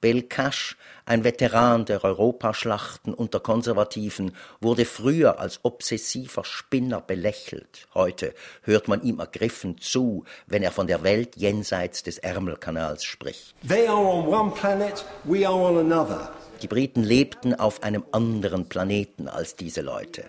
Bill 0.00 0.22
Cash, 0.22 0.76
ein 1.04 1.24
Veteran 1.24 1.84
der 1.84 2.02
Europaschlachten 2.04 3.12
unter 3.12 3.40
Konservativen, 3.40 4.34
wurde 4.60 4.84
früher 4.84 5.38
als 5.38 5.60
obsessiver 5.62 6.44
Spinner 6.44 7.00
belächelt. 7.00 7.86
Heute 7.94 8.34
hört 8.62 8.88
man 8.88 9.02
ihm 9.02 9.18
ergriffen 9.18 9.78
zu, 9.78 10.24
wenn 10.46 10.62
er 10.62 10.72
von 10.72 10.86
der 10.86 11.02
Welt 11.02 11.36
jenseits 11.36 12.02
des 12.02 12.18
Ärmelkanals 12.18 13.04
spricht. 13.04 13.54
They 13.66 13.86
are 13.86 13.98
on 13.98 14.26
one 14.26 14.52
planet, 14.52 15.04
we 15.24 15.46
are 15.46 15.54
on 15.54 15.78
another. 15.78 16.32
Die 16.62 16.68
Briten 16.68 17.02
lebten 17.02 17.54
auf 17.54 17.82
einem 17.82 18.04
anderen 18.12 18.68
Planeten 18.68 19.28
als 19.28 19.56
diese 19.56 19.80
Leute. 19.80 20.24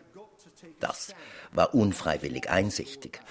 Das 0.79 1.13
war 1.53 1.73
unfreiwillig 1.73 2.49
einsichtig. 2.49 3.21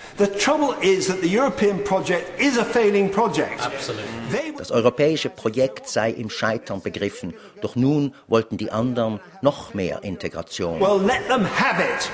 Das 4.58 4.70
europäische 4.70 5.30
Projekt 5.30 5.88
sei 5.88 6.10
im 6.10 6.30
Scheitern 6.30 6.82
begriffen, 6.82 7.34
doch 7.60 7.76
nun 7.76 8.14
wollten 8.28 8.56
die 8.56 8.70
anderen 8.70 9.20
noch 9.42 9.74
mehr 9.74 10.02
Integration. 10.02 10.80
Well, 10.80 11.00
let 11.00 11.26
them 11.28 11.44
have 11.44 11.82
it. 11.82 12.10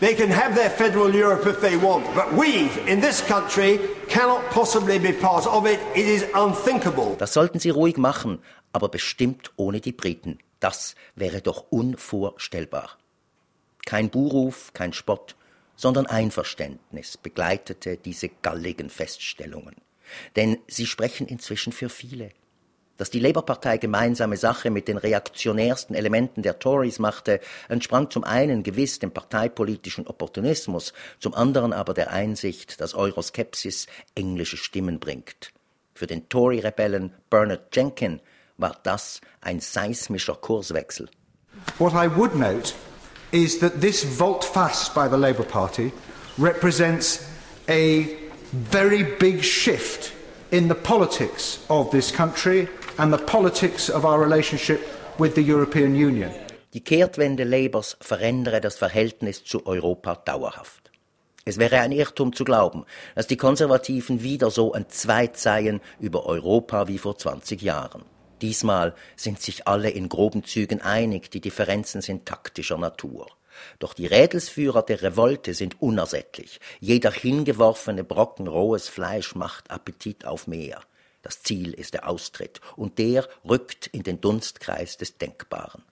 They 0.00 0.14
can 0.14 0.28
have 0.28 0.54
their 0.54 0.70
federal 0.70 1.14
Europe 1.14 1.46
if 1.48 1.60
they 1.60 1.80
want, 1.80 2.04
but 2.14 2.26
we 2.32 2.68
in 2.86 3.00
this 3.00 3.24
country 3.26 3.78
cannot 4.08 4.50
possibly 4.50 4.98
be 4.98 5.12
part 5.12 5.46
of 5.46 5.66
it. 5.66 5.78
It 5.94 6.06
is 6.06 6.24
unthinkable. 6.34 7.14
Das 7.18 7.32
sollten 7.32 7.60
sie 7.60 7.70
ruhig 7.70 7.96
machen, 7.96 8.40
aber 8.72 8.88
bestimmt 8.88 9.52
ohne 9.56 9.80
die 9.80 9.92
Briten. 9.92 10.38
Das 10.58 10.94
wäre 11.14 11.40
doch 11.40 11.66
unvorstellbar. 11.70 12.98
Kein 13.86 14.10
Buhruf, 14.10 14.72
kein 14.72 14.92
Spott, 14.92 15.36
sondern 15.76 16.06
Einverständnis 16.06 17.16
begleitete 17.16 17.96
diese 17.96 18.28
galligen 18.28 18.90
Feststellungen. 18.90 19.76
Denn 20.36 20.58
sie 20.68 20.86
sprechen 20.86 21.26
inzwischen 21.26 21.72
für 21.72 21.88
viele. 21.88 22.30
Dass 22.96 23.10
die 23.10 23.18
Labour-Partei 23.18 23.78
gemeinsame 23.78 24.36
Sache 24.36 24.70
mit 24.70 24.86
den 24.86 24.98
reaktionärsten 24.98 25.96
Elementen 25.96 26.42
der 26.42 26.60
Tories 26.60 27.00
machte, 27.00 27.40
entsprang 27.68 28.08
zum 28.08 28.22
einen 28.22 28.62
gewiss 28.62 29.00
dem 29.00 29.10
parteipolitischen 29.10 30.06
Opportunismus, 30.06 30.92
zum 31.18 31.34
anderen 31.34 31.72
aber 31.72 31.92
der 31.92 32.12
Einsicht, 32.12 32.80
dass 32.80 32.94
Euroskepsis 32.94 33.88
englische 34.14 34.56
Stimmen 34.56 35.00
bringt. 35.00 35.52
Für 35.92 36.06
den 36.06 36.28
Tory-Rebellen 36.28 37.12
Bernard 37.30 37.74
Jenkin 37.74 38.20
war 38.58 38.78
das 38.84 39.20
ein 39.40 39.58
seismischer 39.58 40.36
Kurswechsel. 40.36 41.08
What 41.78 41.94
I 41.94 42.08
would 42.14 42.36
note 42.36 42.74
is 43.32 43.58
that 43.58 43.80
this 43.80 44.04
volte 44.04 44.44
face 44.44 44.88
by 44.88 45.08
the 45.08 45.16
Labour 45.16 45.44
Party 45.44 45.92
represents 46.38 47.28
a 47.68 48.16
very 48.52 49.02
big 49.02 49.42
shift 49.42 50.12
in 50.50 50.68
the 50.68 50.74
politics 50.74 51.64
of 51.68 51.90
this 51.90 52.12
country 52.12 52.68
and 52.98 53.12
the 53.12 53.18
politics 53.18 53.88
of 53.88 54.04
our 54.04 54.20
relationship 54.20 54.80
with 55.18 55.34
the 55.34 55.42
European 55.42 55.94
Union. 55.94 56.30
Die 56.72 56.80
Kehrtwende 56.80 57.44
Labours 57.44 57.96
verändere 58.00 58.60
das 58.60 58.76
Verhältnis 58.76 59.44
zu 59.44 59.66
Europa 59.66 60.16
dauerhaft. 60.16 60.90
Es 61.44 61.58
wäre 61.58 61.80
ein 61.80 61.92
Irrtum 61.92 62.32
zu 62.32 62.44
glauben, 62.44 62.84
dass 63.14 63.26
die 63.26 63.36
Konservativen 63.36 64.22
wieder 64.22 64.50
so 64.50 64.72
entzweit 64.72 65.36
seien 65.36 65.80
über 66.00 66.26
Europa 66.26 66.88
wie 66.88 66.98
vor 66.98 67.18
20 67.18 67.60
Jahren. 67.60 68.04
Diesmal 68.40 68.94
sind 69.16 69.40
sich 69.40 69.66
alle 69.68 69.90
in 69.90 70.08
groben 70.08 70.44
Zügen 70.44 70.80
einig, 70.80 71.30
die 71.30 71.40
Differenzen 71.40 72.00
sind 72.00 72.26
taktischer 72.26 72.78
Natur. 72.78 73.26
Doch 73.78 73.94
die 73.94 74.06
Rädelsführer 74.06 74.82
der 74.82 75.02
Revolte 75.02 75.54
sind 75.54 75.80
unersättlich. 75.80 76.60
Jeder 76.80 77.12
hingeworfene 77.12 78.04
Brocken 78.04 78.48
rohes 78.48 78.88
Fleisch 78.88 79.34
macht 79.34 79.70
Appetit 79.70 80.24
auf 80.24 80.46
mehr. 80.46 80.80
Das 81.22 81.42
Ziel 81.42 81.72
ist 81.72 81.94
der 81.94 82.08
Austritt, 82.08 82.60
und 82.76 82.98
der 82.98 83.26
rückt 83.48 83.86
in 83.86 84.02
den 84.02 84.20
Dunstkreis 84.20 84.98
des 84.98 85.16
Denkbaren. 85.16 85.82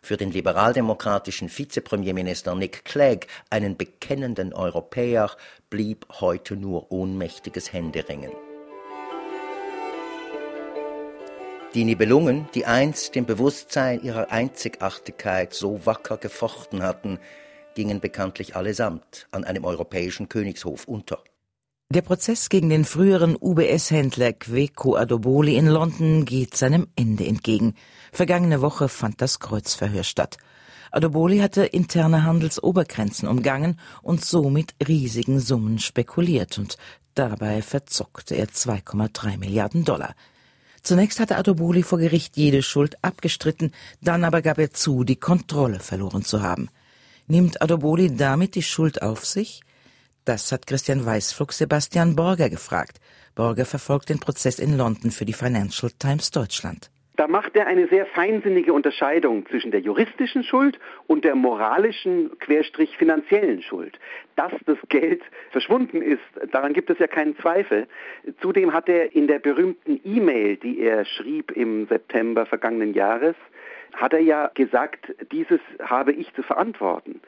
Für 0.00 0.16
den 0.16 0.30
liberaldemokratischen 0.30 1.48
Vizepremierminister 1.48 2.54
Nick 2.54 2.84
Clegg, 2.84 3.26
einen 3.50 3.76
bekennenden 3.76 4.52
Europäer, 4.52 5.32
blieb 5.68 6.06
heute 6.20 6.54
nur 6.54 6.92
ohnmächtiges 6.92 7.72
Händeringen. 7.72 8.30
Die 11.76 11.84
Nibelungen, 11.84 12.48
die 12.54 12.64
einst 12.64 13.16
im 13.16 13.26
Bewusstsein 13.26 14.02
ihrer 14.02 14.32
Einzigartigkeit 14.32 15.52
so 15.52 15.84
wacker 15.84 16.16
gefochten 16.16 16.82
hatten, 16.82 17.18
gingen 17.74 18.00
bekanntlich 18.00 18.56
allesamt 18.56 19.26
an 19.30 19.44
einem 19.44 19.66
europäischen 19.66 20.30
Königshof 20.30 20.88
unter. 20.88 21.22
Der 21.90 22.00
Prozess 22.00 22.48
gegen 22.48 22.70
den 22.70 22.86
früheren 22.86 23.36
UBS-Händler 23.38 24.32
Queco 24.32 24.96
Adoboli 24.96 25.56
in 25.56 25.66
London 25.66 26.24
geht 26.24 26.56
seinem 26.56 26.86
Ende 26.96 27.26
entgegen. 27.26 27.74
Vergangene 28.10 28.62
Woche 28.62 28.88
fand 28.88 29.20
das 29.20 29.38
Kreuzverhör 29.38 30.02
statt. 30.02 30.38
Adoboli 30.92 31.40
hatte 31.40 31.66
interne 31.66 32.24
Handelsobergrenzen 32.24 33.28
umgangen 33.28 33.78
und 34.00 34.24
so 34.24 34.48
mit 34.48 34.74
riesigen 34.88 35.40
Summen 35.40 35.78
spekuliert 35.78 36.56
und 36.56 36.78
dabei 37.12 37.60
verzockte 37.60 38.34
er 38.34 38.46
2,3 38.46 39.36
Milliarden 39.36 39.84
Dollar. 39.84 40.14
Zunächst 40.86 41.18
hatte 41.18 41.36
Adoboli 41.36 41.82
vor 41.82 41.98
Gericht 41.98 42.36
jede 42.36 42.62
Schuld 42.62 43.02
abgestritten, 43.02 43.72
dann 44.00 44.22
aber 44.22 44.40
gab 44.40 44.56
er 44.56 44.72
zu, 44.72 45.02
die 45.02 45.16
Kontrolle 45.16 45.80
verloren 45.80 46.22
zu 46.22 46.42
haben. 46.42 46.68
Nimmt 47.26 47.60
Adoboli 47.60 48.14
damit 48.14 48.54
die 48.54 48.62
Schuld 48.62 49.02
auf 49.02 49.26
sich? 49.26 49.62
Das 50.24 50.52
hat 50.52 50.68
Christian 50.68 51.04
Weißflug 51.04 51.52
Sebastian 51.52 52.14
Borger 52.14 52.48
gefragt. 52.50 53.00
Borger 53.34 53.64
verfolgt 53.64 54.10
den 54.10 54.20
Prozess 54.20 54.60
in 54.60 54.76
London 54.76 55.10
für 55.10 55.24
die 55.24 55.32
Financial 55.32 55.90
Times 55.98 56.30
Deutschland. 56.30 56.88
Da 57.16 57.28
macht 57.28 57.56
er 57.56 57.66
eine 57.66 57.88
sehr 57.88 58.04
feinsinnige 58.06 58.74
Unterscheidung 58.74 59.46
zwischen 59.46 59.70
der 59.70 59.80
juristischen 59.80 60.44
Schuld 60.44 60.78
und 61.06 61.24
der 61.24 61.34
moralischen, 61.34 62.38
querstrich 62.38 62.96
finanziellen 62.98 63.62
Schuld. 63.62 63.98
Dass 64.36 64.52
das 64.66 64.76
Geld 64.90 65.22
verschwunden 65.50 66.02
ist, 66.02 66.20
daran 66.52 66.74
gibt 66.74 66.90
es 66.90 66.98
ja 66.98 67.06
keinen 67.06 67.36
Zweifel. 67.38 67.86
Zudem 68.42 68.74
hat 68.74 68.88
er 68.90 69.14
in 69.14 69.26
der 69.28 69.38
berühmten 69.38 69.98
E-Mail, 70.04 70.56
die 70.56 70.80
er 70.80 71.06
schrieb 71.06 71.52
im 71.52 71.86
September 71.86 72.44
vergangenen 72.44 72.92
Jahres, 72.92 73.36
hat 73.94 74.12
er 74.12 74.20
ja 74.20 74.50
gesagt, 74.54 75.14
dieses 75.32 75.60
habe 75.80 76.12
ich 76.12 76.32
zu 76.34 76.42
verantworten. 76.42 77.22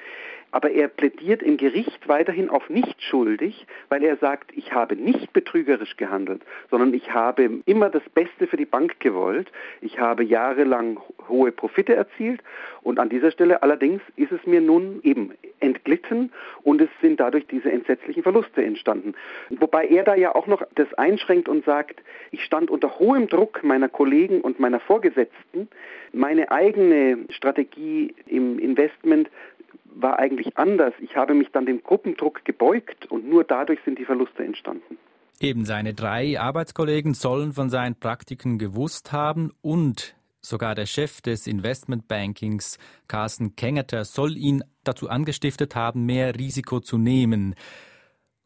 Aber 0.51 0.71
er 0.71 0.89
plädiert 0.89 1.43
im 1.43 1.59
Gericht 1.59 2.09
weiterhin 2.09 2.49
auf 2.49 2.71
nicht 2.71 3.03
schuldig, 3.03 3.67
weil 3.91 4.03
er 4.03 4.17
sagt, 4.17 4.51
ich 4.57 4.73
habe 4.73 4.97
nicht 4.97 5.33
betrügerisch 5.33 5.97
gehandelt, 5.97 6.43
sondern 6.71 6.95
ich 6.95 7.13
habe 7.13 7.61
immer 7.67 7.91
das 7.91 8.03
Beste 8.15 8.47
für 8.47 8.57
die 8.57 8.65
Bank 8.65 8.99
gewollt. 9.01 9.51
Ich 9.83 9.99
habe 9.99 10.25
jahrelang 10.25 11.01
hohe 11.29 11.53
Profite 11.53 11.95
erzielt 11.95 12.41
und 12.83 12.99
an 12.99 13.11
dieser 13.11 13.31
Stelle 13.31 13.63
allerdings 13.63 14.01
ist 14.17 14.33
es 14.33 14.45
mir 14.47 14.61
nun 14.61 15.01
eben 15.03 15.33
entglitten 15.61 16.33
und 16.63 16.81
es 16.81 16.89
sind 17.03 17.21
dadurch 17.21 17.47
diese 17.47 17.71
entsetzlichen 17.71 18.23
Verluste 18.23 18.65
entstanden. 18.65 19.15
Wobei 19.51 19.87
er 19.87 20.05
da 20.05 20.15
ja 20.15 20.35
auch 20.35 20.47
noch 20.47 20.63
das 20.75 20.93
einschränkt 20.95 21.49
und 21.49 21.65
sagt, 21.65 22.01
ich 22.31 22.45
stand 22.45 22.71
unter 22.71 22.99
hohem 22.99 23.29
Druck 23.29 23.63
meiner 23.63 23.89
Kollegen 23.89 24.41
und 24.41 24.61
meiner 24.61 24.81
Vorgesetzten. 24.81 25.69
Meine 26.13 26.51
eigene 26.51 27.19
Strategie 27.31 28.15
im 28.27 28.59
Investment 28.59 29.29
war 29.85 30.19
eigentlich 30.19 30.57
anders. 30.57 30.95
Ich 31.01 31.17
habe 31.17 31.35
mich 31.35 31.49
dann 31.53 31.67
dem 31.67 31.83
Gruppendruck 31.83 32.45
gebeugt 32.45 33.11
und 33.11 33.29
nur 33.29 33.45
dadurch 33.45 33.81
sind 33.85 33.99
die 33.99 34.05
Verluste 34.05 34.45
entstanden. 34.45 34.99
Eben 35.41 35.65
seine 35.65 35.95
drei 35.95 36.39
Arbeitskollegen 36.41 37.15
sollen 37.15 37.53
von 37.53 37.71
seinen 37.71 37.95
Praktiken 37.95 38.59
gewusst 38.59 39.13
haben 39.13 39.53
und 39.61 40.17
sogar 40.41 40.75
der 40.75 40.87
Chef 40.87 41.21
des 41.21 41.47
Investmentbankings, 41.47 42.79
Carsten 43.07 43.55
Kengeter, 43.55 44.05
soll 44.05 44.37
ihn 44.37 44.65
dazu 44.85 45.09
angestiftet 45.09 45.77
haben, 45.77 46.07
mehr 46.07 46.35
Risiko 46.35 46.81
zu 46.81 46.99
nehmen. 46.99 47.55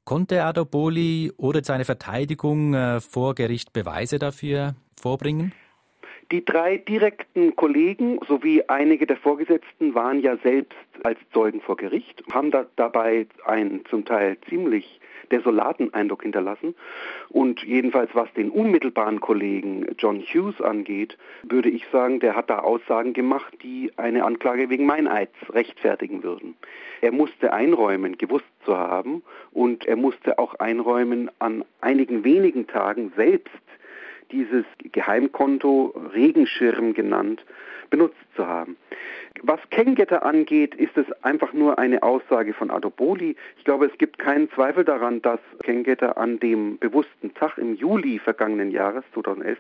Konnte 0.05 0.45
Adoboli 0.45 1.33
oder 1.37 1.63
seine 1.63 1.85
Verteidigung 1.85 2.75
äh, 2.75 3.01
vor 3.01 3.35
Gericht 3.35 3.73
Beweise 3.73 4.19
dafür 4.19 4.75
vorbringen? 5.01 5.53
Die 6.33 6.43
drei 6.43 6.79
direkten 6.79 7.57
Kollegen 7.57 8.19
sowie 8.27 8.63
einige 8.67 9.07
der 9.07 9.19
Vorgesetzten 9.19 9.95
waren 9.95 10.19
ja 10.19 10.39
selbst 10.39 10.79
als 11.03 11.19
Zeugen 11.35 11.61
vor 11.61 11.77
Gericht, 11.77 12.23
haben 12.33 12.51
da 12.51 12.65
dabei 12.77 13.27
einen 13.45 13.85
zum 13.85 14.07
Teil 14.07 14.39
ziemlich 14.49 14.99
desolaten 15.31 15.93
Eindruck 15.93 16.23
hinterlassen. 16.23 16.75
Und 17.29 17.63
jedenfalls 17.65 18.15
was 18.15 18.33
den 18.33 18.49
unmittelbaren 18.49 19.21
Kollegen 19.21 19.87
John 19.99 20.21
Hughes 20.21 20.59
angeht, 20.63 21.19
würde 21.43 21.69
ich 21.69 21.87
sagen, 21.93 22.19
der 22.19 22.35
hat 22.35 22.49
da 22.49 22.61
Aussagen 22.61 23.13
gemacht, 23.13 23.53
die 23.63 23.93
eine 23.99 24.25
Anklage 24.25 24.71
wegen 24.71 24.87
Meineids 24.87 25.35
rechtfertigen 25.51 26.23
würden. 26.23 26.57
Er 27.03 27.13
musste 27.13 27.53
einräumen, 27.53 28.17
gewusst 28.17 28.47
zu 28.65 28.75
haben, 28.79 29.23
und 29.51 29.85
er 29.85 29.97
musste 29.97 30.39
auch 30.39 30.55
einräumen, 30.55 31.31
an 31.41 31.63
einigen 31.83 32.25
wenigen 32.25 32.67
Tagen 32.69 33.13
selbst 33.17 33.53
dieses 34.33 34.65
Geheimkonto 34.79 35.95
Regenschirm 36.15 36.95
genannt 36.95 37.45
benutzt 37.91 38.17
zu 38.35 38.49
haben. 38.49 38.77
Was 39.43 39.61
Kengetter 39.71 40.25
angeht, 40.25 40.75
ist 40.75 40.97
es 40.97 41.11
einfach 41.23 41.53
nur 41.53 41.79
eine 41.79 42.03
Aussage 42.03 42.55
von 42.55 42.71
Adoboli. 42.71 43.37
Ich 43.59 43.65
glaube, 43.65 43.87
es 43.87 43.99
gibt 43.99 44.19
keinen 44.19 44.51
Zweifel 44.51 44.85
daran, 44.85 45.21
dass 45.23 45.41
Kengetter 45.63 46.17
an 46.17 46.39
dem 46.41 46.79
bewussten 46.79 47.35
Tag 47.35 47.59
im 47.59 47.75
Juli 47.75 48.19
vergangenen 48.19 48.71
Jahres 48.71 49.05
2011 49.15 49.59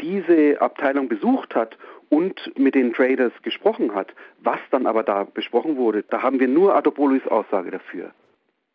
diese 0.00 0.60
Abteilung 0.60 1.08
besucht 1.08 1.54
hat 1.54 1.76
und 2.08 2.56
mit 2.58 2.74
den 2.74 2.92
Traders 2.92 3.32
gesprochen 3.42 3.94
hat. 3.94 4.14
Was 4.40 4.60
dann 4.70 4.86
aber 4.86 5.02
da 5.02 5.24
besprochen 5.24 5.76
wurde, 5.76 6.04
da 6.04 6.22
haben 6.22 6.38
wir 6.40 6.48
nur 6.48 6.74
Adobolis 6.74 7.26
Aussage 7.26 7.70
dafür. 7.70 8.12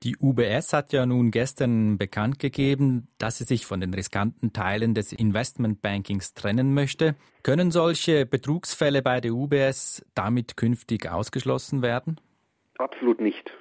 Die 0.03 0.15
UBS 0.17 0.71
hat 0.71 0.93
ja 0.93 1.05
nun 1.05 1.29
gestern 1.29 1.97
bekannt 1.97 2.39
gegeben, 2.39 3.09
dass 3.17 3.37
sie 3.37 3.43
sich 3.43 3.65
von 3.65 3.81
den 3.81 3.93
riskanten 3.93 4.53
Teilen 4.53 4.93
des 4.93 5.11
Investmentbankings 5.11 6.33
trennen 6.33 6.73
möchte. 6.73 7.15
Können 7.43 7.69
solche 7.69 8.25
Betrugsfälle 8.25 9.01
bei 9.01 9.19
der 9.19 9.33
UBS 9.33 10.05
damit 10.15 10.55
künftig 10.55 11.11
ausgeschlossen 11.11 11.81
werden? 11.81 12.21
Absolut 12.77 13.19
nicht. 13.19 13.51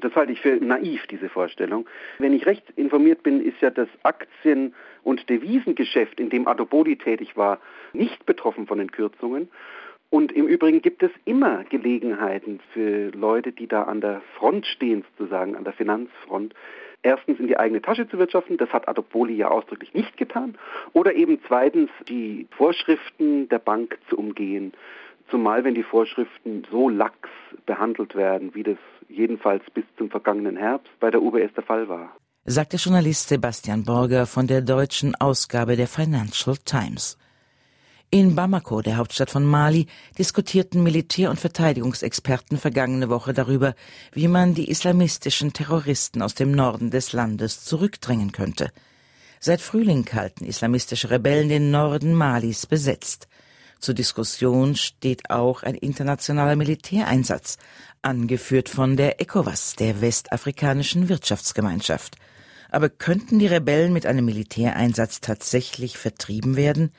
Das 0.00 0.12
halte 0.16 0.32
ich 0.32 0.40
für 0.40 0.56
naiv, 0.56 1.06
diese 1.06 1.28
Vorstellung. 1.28 1.88
Wenn 2.18 2.32
ich 2.32 2.46
recht 2.46 2.68
informiert 2.74 3.22
bin, 3.22 3.40
ist 3.40 3.60
ja 3.60 3.70
das 3.70 3.88
Aktien- 4.02 4.74
und 5.04 5.28
Devisengeschäft, 5.30 6.18
in 6.18 6.30
dem 6.30 6.48
Adobodi 6.48 6.96
tätig 6.96 7.36
war, 7.36 7.60
nicht 7.92 8.26
betroffen 8.26 8.66
von 8.66 8.78
den 8.78 8.90
Kürzungen. 8.90 9.48
Und 10.10 10.32
im 10.32 10.46
Übrigen 10.46 10.82
gibt 10.82 11.02
es 11.02 11.10
immer 11.24 11.64
Gelegenheiten 11.64 12.60
für 12.72 13.10
Leute, 13.10 13.52
die 13.52 13.66
da 13.66 13.84
an 13.84 14.00
der 14.00 14.22
Front 14.38 14.66
stehen, 14.66 15.04
sozusagen, 15.16 15.56
an 15.56 15.64
der 15.64 15.72
Finanzfront, 15.72 16.54
erstens 17.02 17.38
in 17.38 17.48
die 17.48 17.58
eigene 17.58 17.82
Tasche 17.82 18.08
zu 18.08 18.18
wirtschaften, 18.18 18.56
das 18.56 18.70
hat 18.70 18.88
Adopoli 18.88 19.34
ja 19.34 19.48
ausdrücklich 19.48 19.94
nicht 19.94 20.16
getan, 20.16 20.56
oder 20.92 21.14
eben 21.14 21.38
zweitens 21.46 21.90
die 22.08 22.46
Vorschriften 22.56 23.48
der 23.48 23.58
Bank 23.58 23.98
zu 24.08 24.16
umgehen, 24.16 24.72
zumal 25.30 25.64
wenn 25.64 25.74
die 25.74 25.82
Vorschriften 25.82 26.62
so 26.70 26.88
lax 26.88 27.16
behandelt 27.64 28.14
werden, 28.14 28.54
wie 28.54 28.62
das 28.62 28.78
jedenfalls 29.08 29.62
bis 29.72 29.84
zum 29.98 30.10
vergangenen 30.10 30.56
Herbst 30.56 30.92
bei 31.00 31.10
der 31.10 31.22
UBS 31.22 31.52
der 31.54 31.64
Fall 31.64 31.88
war. 31.88 32.16
Sagt 32.44 32.72
der 32.72 32.80
Journalist 32.80 33.28
Sebastian 33.28 33.84
Borger 33.84 34.26
von 34.26 34.46
der 34.46 34.62
deutschen 34.62 35.14
Ausgabe 35.16 35.74
der 35.76 35.88
Financial 35.88 36.56
Times. 36.64 37.18
In 38.10 38.36
Bamako, 38.36 38.82
der 38.82 38.98
Hauptstadt 38.98 39.30
von 39.30 39.44
Mali, 39.44 39.88
diskutierten 40.16 40.80
Militär- 40.82 41.28
und 41.28 41.40
Verteidigungsexperten 41.40 42.56
vergangene 42.56 43.08
Woche 43.08 43.32
darüber, 43.32 43.74
wie 44.12 44.28
man 44.28 44.54
die 44.54 44.70
islamistischen 44.70 45.52
Terroristen 45.52 46.22
aus 46.22 46.34
dem 46.34 46.52
Norden 46.52 46.90
des 46.90 47.12
Landes 47.12 47.64
zurückdrängen 47.64 48.30
könnte. 48.30 48.70
Seit 49.40 49.60
Frühling 49.60 50.06
halten 50.12 50.44
islamistische 50.44 51.10
Rebellen 51.10 51.48
den 51.48 51.72
Norden 51.72 52.14
Malis 52.14 52.66
besetzt. 52.66 53.26
Zur 53.80 53.94
Diskussion 53.94 54.76
steht 54.76 55.28
auch 55.30 55.64
ein 55.64 55.74
internationaler 55.74 56.54
Militäreinsatz, 56.54 57.58
angeführt 58.02 58.68
von 58.68 58.96
der 58.96 59.20
ECOWAS, 59.20 59.74
der 59.74 60.00
westafrikanischen 60.00 61.08
Wirtschaftsgemeinschaft. 61.08 62.16
Aber 62.70 62.88
könnten 62.88 63.40
die 63.40 63.46
Rebellen 63.48 63.92
mit 63.92 64.06
einem 64.06 64.24
Militäreinsatz 64.24 65.20
tatsächlich 65.20 65.98
vertrieben 65.98 66.54
werden? 66.56 66.92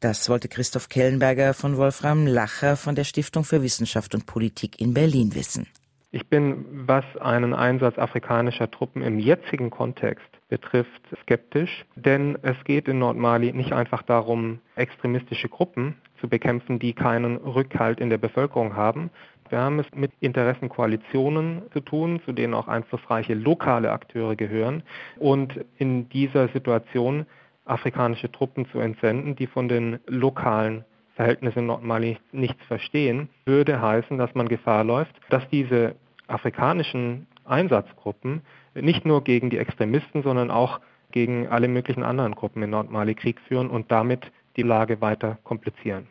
Das 0.00 0.30
wollte 0.30 0.48
Christoph 0.48 0.88
Kellenberger 0.88 1.52
von 1.52 1.76
Wolfram 1.76 2.26
Lacher 2.26 2.76
von 2.76 2.94
der 2.94 3.04
Stiftung 3.04 3.44
für 3.44 3.62
Wissenschaft 3.62 4.14
und 4.14 4.24
Politik 4.24 4.80
in 4.80 4.94
Berlin 4.94 5.34
wissen. 5.34 5.66
Ich 6.10 6.26
bin, 6.26 6.64
was 6.70 7.04
einen 7.20 7.52
Einsatz 7.52 7.98
afrikanischer 7.98 8.70
Truppen 8.70 9.02
im 9.02 9.18
jetzigen 9.18 9.68
Kontext 9.68 10.26
betrifft, 10.48 11.02
skeptisch, 11.22 11.84
denn 11.96 12.38
es 12.40 12.56
geht 12.64 12.88
in 12.88 12.98
Nordmali 12.98 13.52
nicht 13.52 13.74
einfach 13.74 14.02
darum, 14.02 14.60
extremistische 14.74 15.50
Gruppen 15.50 15.96
zu 16.18 16.28
bekämpfen, 16.28 16.78
die 16.78 16.94
keinen 16.94 17.36
Rückhalt 17.36 18.00
in 18.00 18.08
der 18.08 18.18
Bevölkerung 18.18 18.76
haben. 18.76 19.10
Wir 19.50 19.58
haben 19.58 19.80
es 19.80 19.86
mit 19.94 20.12
Interessenkoalitionen 20.20 21.62
zu 21.74 21.80
tun, 21.80 22.22
zu 22.24 22.32
denen 22.32 22.54
auch 22.54 22.68
einflussreiche 22.68 23.34
lokale 23.34 23.92
Akteure 23.92 24.34
gehören. 24.34 24.82
Und 25.18 25.62
in 25.76 26.08
dieser 26.08 26.48
Situation 26.48 27.26
afrikanische 27.70 28.30
Truppen 28.30 28.66
zu 28.70 28.80
entsenden, 28.80 29.36
die 29.36 29.46
von 29.46 29.68
den 29.68 30.00
lokalen 30.06 30.84
Verhältnissen 31.14 31.60
in 31.60 31.66
Nordmali 31.66 32.18
nichts 32.32 32.62
verstehen, 32.66 33.28
würde 33.44 33.80
heißen, 33.80 34.18
dass 34.18 34.34
man 34.34 34.48
Gefahr 34.48 34.84
läuft, 34.84 35.14
dass 35.28 35.48
diese 35.50 35.94
afrikanischen 36.26 37.26
Einsatzgruppen 37.44 38.42
nicht 38.74 39.04
nur 39.04 39.22
gegen 39.24 39.50
die 39.50 39.58
Extremisten, 39.58 40.22
sondern 40.22 40.50
auch 40.50 40.80
gegen 41.12 41.48
alle 41.48 41.68
möglichen 41.68 42.04
anderen 42.04 42.34
Gruppen 42.34 42.62
in 42.62 42.70
Nordmali 42.70 43.14
Krieg 43.14 43.40
führen 43.48 43.68
und 43.68 43.90
damit 43.90 44.30
die 44.56 44.62
Lage 44.62 45.00
weiter 45.00 45.38
komplizieren. 45.44 46.06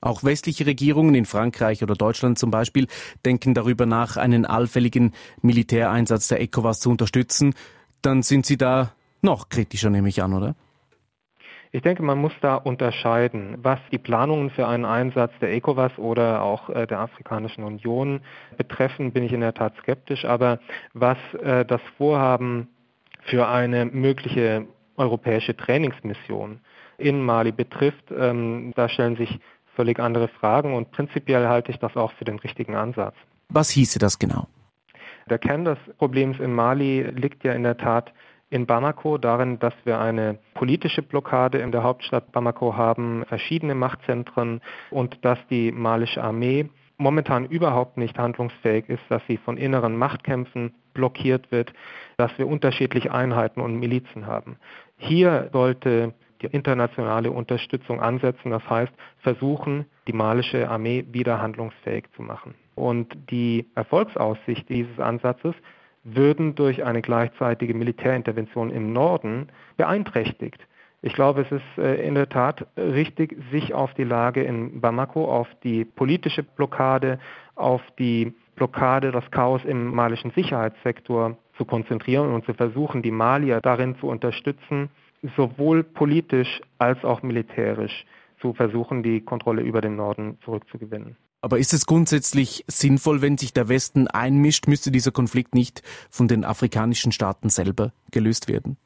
Auch 0.00 0.22
westliche 0.22 0.66
Regierungen 0.66 1.14
in 1.14 1.24
Frankreich 1.24 1.82
oder 1.82 1.94
Deutschland 1.94 2.38
zum 2.38 2.50
Beispiel 2.50 2.86
denken 3.24 3.54
darüber 3.54 3.86
nach, 3.86 4.16
einen 4.16 4.44
allfälligen 4.44 5.12
Militäreinsatz 5.42 6.28
der 6.28 6.40
ECOWAS 6.40 6.80
zu 6.80 6.90
unterstützen. 6.90 7.54
Dann 8.02 8.22
sind 8.22 8.46
Sie 8.46 8.56
da 8.56 8.92
noch 9.22 9.48
kritischer, 9.48 9.90
nehme 9.90 10.08
ich 10.08 10.22
an, 10.22 10.34
oder? 10.34 10.54
Ich 11.70 11.82
denke, 11.82 12.02
man 12.02 12.18
muss 12.18 12.32
da 12.40 12.54
unterscheiden, 12.56 13.58
was 13.62 13.78
die 13.92 13.98
Planungen 13.98 14.50
für 14.50 14.66
einen 14.66 14.84
Einsatz 14.84 15.32
der 15.40 15.52
ECOWAS 15.52 15.98
oder 15.98 16.42
auch 16.42 16.70
äh, 16.70 16.86
der 16.86 17.00
Afrikanischen 17.00 17.62
Union 17.64 18.20
betreffen, 18.56 19.12
bin 19.12 19.24
ich 19.24 19.32
in 19.32 19.40
der 19.40 19.54
Tat 19.54 19.74
skeptisch. 19.78 20.24
Aber 20.24 20.60
was 20.94 21.18
äh, 21.42 21.64
das 21.64 21.80
Vorhaben 21.98 22.68
für 23.22 23.48
eine 23.48 23.84
mögliche 23.84 24.66
europäische 24.96 25.56
Trainingsmission 25.56 26.60
in 26.96 27.22
Mali 27.22 27.52
betrifft, 27.52 28.10
ähm, 28.16 28.72
da 28.74 28.88
stellen 28.88 29.16
sich 29.16 29.38
völlig 29.76 30.00
andere 30.00 30.28
Fragen 30.28 30.74
und 30.74 30.90
prinzipiell 30.90 31.46
halte 31.46 31.70
ich 31.70 31.78
das 31.78 31.96
auch 31.96 32.12
für 32.12 32.24
den 32.24 32.38
richtigen 32.38 32.74
Ansatz. 32.74 33.14
Was 33.48 33.70
hieße 33.70 33.98
das 33.98 34.18
genau? 34.18 34.48
Der 35.30 35.38
Kern 35.38 35.64
des 35.64 35.78
Problems 35.98 36.40
in 36.40 36.52
Mali 36.52 37.02
liegt 37.02 37.44
ja 37.44 37.52
in 37.52 37.62
der 37.62 37.76
Tat 37.76 38.12
in 38.50 38.66
Bamako 38.66 39.18
darin, 39.18 39.58
dass 39.58 39.74
wir 39.84 40.00
eine 40.00 40.38
politische 40.54 41.02
Blockade 41.02 41.58
in 41.58 41.72
der 41.72 41.82
Hauptstadt 41.82 42.32
Bamako 42.32 42.76
haben, 42.76 43.24
verschiedene 43.26 43.74
Machtzentren 43.74 44.60
und 44.90 45.24
dass 45.24 45.38
die 45.50 45.70
malische 45.72 46.22
Armee 46.22 46.70
momentan 46.96 47.44
überhaupt 47.46 47.96
nicht 47.96 48.18
handlungsfähig 48.18 48.88
ist, 48.88 49.02
dass 49.08 49.22
sie 49.28 49.36
von 49.36 49.56
inneren 49.56 49.96
Machtkämpfen 49.96 50.74
blockiert 50.94 51.52
wird, 51.52 51.72
dass 52.16 52.36
wir 52.38 52.48
unterschiedliche 52.48 53.12
Einheiten 53.12 53.60
und 53.60 53.78
Milizen 53.78 54.26
haben. 54.26 54.56
Hier 54.96 55.48
sollte 55.52 56.14
die 56.42 56.46
internationale 56.46 57.30
Unterstützung 57.30 58.00
ansetzen, 58.00 58.50
das 58.50 58.68
heißt 58.68 58.92
versuchen, 59.18 59.86
die 60.06 60.12
malische 60.12 60.68
Armee 60.68 61.04
wieder 61.10 61.40
handlungsfähig 61.40 62.04
zu 62.16 62.22
machen. 62.22 62.54
Und 62.74 63.16
die 63.30 63.66
Erfolgsaussicht 63.74 64.68
dieses 64.68 64.98
Ansatzes 65.00 65.54
würden 66.04 66.54
durch 66.54 66.84
eine 66.84 67.02
gleichzeitige 67.02 67.74
Militärintervention 67.74 68.70
im 68.70 68.92
Norden 68.92 69.48
beeinträchtigt. 69.76 70.66
Ich 71.00 71.12
glaube, 71.14 71.42
es 71.42 71.52
ist 71.52 71.78
äh, 71.78 72.06
in 72.06 72.14
der 72.14 72.28
Tat 72.28 72.66
richtig, 72.76 73.36
sich 73.52 73.72
auf 73.72 73.94
die 73.94 74.04
Lage 74.04 74.42
in 74.42 74.80
Bamako, 74.80 75.26
auf 75.26 75.48
die 75.62 75.84
politische 75.84 76.42
Blockade, 76.42 77.20
auf 77.54 77.82
die 77.98 78.34
Blockade, 78.56 79.12
das 79.12 79.30
Chaos 79.30 79.64
im 79.64 79.94
malischen 79.94 80.32
Sicherheitssektor 80.32 81.36
zu 81.56 81.64
konzentrieren 81.64 82.32
und 82.32 82.44
zu 82.44 82.54
versuchen, 82.54 83.02
die 83.02 83.12
Malier 83.12 83.60
darin 83.60 83.96
zu 83.98 84.08
unterstützen, 84.08 84.90
sowohl 85.36 85.84
politisch 85.84 86.60
als 86.78 87.04
auch 87.04 87.22
militärisch 87.22 88.04
zu 88.40 88.52
versuchen, 88.52 89.02
die 89.02 89.20
Kontrolle 89.20 89.62
über 89.62 89.80
den 89.80 89.96
Norden 89.96 90.38
zurückzugewinnen. 90.44 91.16
Aber 91.40 91.58
ist 91.58 91.72
es 91.72 91.86
grundsätzlich 91.86 92.64
sinnvoll, 92.66 93.22
wenn 93.22 93.38
sich 93.38 93.52
der 93.52 93.68
Westen 93.68 94.08
einmischt, 94.08 94.66
müsste 94.66 94.90
dieser 94.90 95.12
Konflikt 95.12 95.54
nicht 95.54 95.82
von 96.10 96.26
den 96.26 96.44
afrikanischen 96.44 97.12
Staaten 97.12 97.48
selber 97.48 97.92
gelöst 98.10 98.48
werden? 98.48 98.76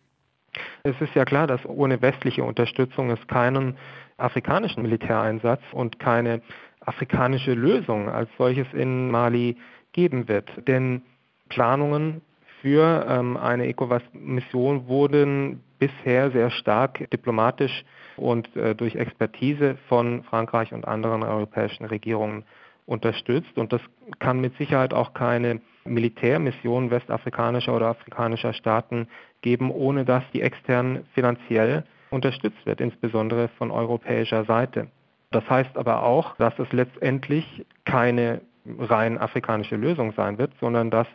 Es 0.83 1.01
ist 1.01 1.15
ja 1.15 1.25
klar, 1.25 1.47
dass 1.47 1.65
ohne 1.65 2.03
westliche 2.03 2.45
Unterstützung 2.45 3.11
es 3.11 3.27
keinen 3.27 3.79
afrikanischen 4.19 4.83
Militäreinsatz 4.83 5.62
und 5.73 5.99
keine 5.99 6.43
afrikanische 6.81 7.55
Lösung 7.55 8.11
als 8.11 8.29
solches 8.37 8.67
in 8.75 9.11
Mali 9.11 9.57
geben 9.93 10.29
wird. 10.29 10.51
Denn 10.69 11.03
Planungen 11.49 12.21
für 12.61 13.07
ähm, 13.09 13.37
eine 13.37 13.67
ECOWAS-Mission 13.69 14.87
wurden 14.88 15.62
bisher 15.79 16.31
sehr 16.31 16.51
stark 16.51 17.11
diplomatisch 17.11 17.85
und 18.22 18.54
äh, 18.56 18.74
durch 18.74 18.94
Expertise 18.94 19.76
von 19.88 20.22
Frankreich 20.24 20.72
und 20.72 20.87
anderen 20.87 21.22
europäischen 21.22 21.85
Regierungen 21.85 22.44
unterstützt. 22.87 23.56
Und 23.56 23.72
das 23.72 23.80
kann 24.18 24.40
mit 24.40 24.56
Sicherheit 24.56 24.94
auch 24.94 25.14
keine 25.14 25.61
Militärmission 25.85 26.90
westafrikanischer 26.90 27.74
oder 27.74 27.88
afrikanischer 27.88 28.52
Staaten 28.52 29.08
geben, 29.40 29.70
ohne 29.70 30.04
dass 30.04 30.22
die 30.32 30.42
extern 30.42 31.04
finanziell 31.14 31.85
unterstützt 32.11 32.64
wird, 32.64 32.80
insbesondere 32.80 33.48
von 33.58 33.70
europäischer 33.70 34.44
Seite. 34.44 34.88
Das 35.30 35.48
heißt 35.48 35.76
aber 35.76 36.02
auch, 36.02 36.37
dass 36.37 36.56
es 36.58 36.70
letztendlich 36.72 37.64
keine 37.85 38.42
rein 38.78 39.18
afrikanische 39.18 39.76
Lösung 39.76 40.12
sein 40.12 40.38
wird, 40.38 40.52
sondern 40.61 40.90
dass 40.90 41.06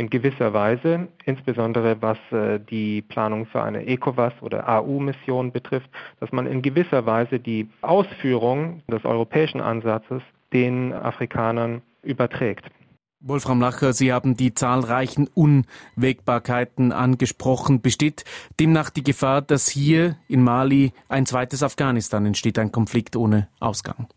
in 0.00 0.08
gewisser 0.08 0.54
Weise, 0.54 1.08
insbesondere 1.26 2.00
was 2.00 2.16
äh, 2.32 2.58
die 2.58 3.02
Planung 3.02 3.44
für 3.44 3.62
eine 3.62 3.86
ECOWAS 3.86 4.32
oder 4.40 4.66
AU-Mission 4.66 5.52
betrifft, 5.52 5.90
dass 6.20 6.32
man 6.32 6.46
in 6.46 6.62
gewisser 6.62 7.04
Weise 7.04 7.38
die 7.38 7.68
Ausführung 7.82 8.82
des 8.88 9.04
europäischen 9.04 9.60
Ansatzes 9.60 10.22
den 10.54 10.94
Afrikanern 10.94 11.82
überträgt. 12.02 12.64
Wolfram 13.22 13.60
Lacher, 13.60 13.92
Sie 13.92 14.10
haben 14.10 14.34
die 14.38 14.54
zahlreichen 14.54 15.28
Unwägbarkeiten 15.34 16.92
angesprochen. 16.92 17.82
Besteht 17.82 18.24
demnach 18.58 18.88
die 18.88 19.02
Gefahr, 19.02 19.42
dass 19.42 19.68
hier 19.68 20.16
in 20.28 20.42
Mali 20.42 20.92
ein 21.10 21.26
zweites 21.26 21.62
Afghanistan 21.62 22.24
entsteht, 22.24 22.58
ein 22.58 22.72
Konflikt 22.72 23.16
ohne 23.16 23.48
Ausgang? 23.60 24.08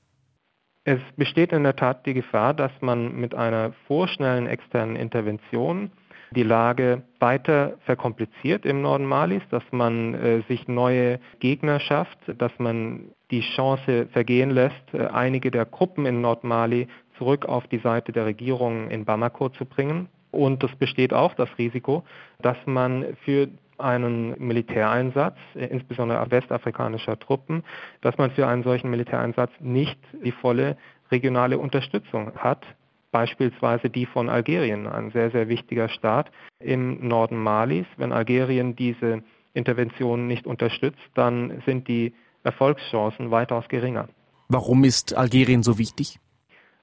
Es 0.86 1.00
besteht 1.16 1.54
in 1.54 1.64
der 1.64 1.78
Tat 1.78 2.06
die 2.06 2.14
Gefahr, 2.14 2.54
dass 2.54 2.72
man 2.82 3.16
mit 3.16 3.34
einer 3.34 3.72
vorschnellen 3.88 4.48
externen 4.48 4.98
Intervention 4.98 5.92
die 6.32 6.44
Lage 6.44 7.04
weiter 7.20 7.78
verkompliziert 7.86 8.66
im 8.66 8.82
Norden 8.82 9.06
Malis, 9.06 9.44
dass 9.50 9.64
man 9.72 10.14
äh, 10.16 10.42
sich 10.48 10.68
neue 10.68 11.20
Gegner 11.40 11.80
schafft, 11.80 12.18
dass 12.38 12.52
man 12.58 13.12
die 13.32 13.42
Chance 13.56 14.08
vergehen 14.12 14.50
lässt, 14.50 14.94
äh, 14.94 15.06
einige 15.08 15.52
der 15.52 15.66
Gruppen 15.66 16.06
in 16.06 16.22
Nordmali 16.22 16.88
zurück 17.18 17.46
auf 17.46 17.68
die 17.68 17.78
Seite 17.78 18.12
der 18.12 18.26
Regierung 18.26 18.90
in 18.90 19.06
Bamako 19.06 19.50
zu 19.50 19.66
bringen. 19.66 20.10
Und 20.32 20.64
es 20.64 20.76
besteht 20.76 21.14
auch 21.14 21.36
das 21.36 21.50
Risiko, 21.60 22.04
dass 22.42 22.58
man 22.66 23.16
für 23.24 23.48
einen 23.84 24.36
Militäreinsatz, 24.40 25.38
insbesondere 25.54 26.32
westafrikanischer 26.32 27.20
Truppen, 27.20 27.64
dass 28.02 28.18
man 28.18 28.32
für 28.32 28.48
einen 28.48 28.64
solchen 28.64 28.90
Militäreinsatz 28.90 29.52
nicht 29.60 30.00
die 30.24 30.32
volle 30.32 30.78
regionale 31.12 31.58
Unterstützung 31.58 32.32
hat, 32.36 32.66
beispielsweise 33.12 33.90
die 33.90 34.06
von 34.06 34.30
Algerien, 34.30 34.88
ein 34.88 35.12
sehr, 35.12 35.30
sehr 35.32 35.48
wichtiger 35.50 35.90
Staat 35.90 36.32
im 36.60 37.08
Norden 37.08 37.38
Malis. 37.38 37.86
Wenn 37.98 38.12
Algerien 38.12 38.76
diese 38.76 39.22
Intervention 39.54 40.28
nicht 40.28 40.48
unterstützt, 40.48 41.04
dann 41.14 41.62
sind 41.66 41.88
die 41.88 42.14
Erfolgschancen 42.44 43.32
weitaus 43.32 43.68
geringer. 43.70 44.10
Warum 44.50 44.84
ist 44.84 45.16
Algerien 45.16 45.64
so 45.64 45.78
wichtig? 45.78 46.20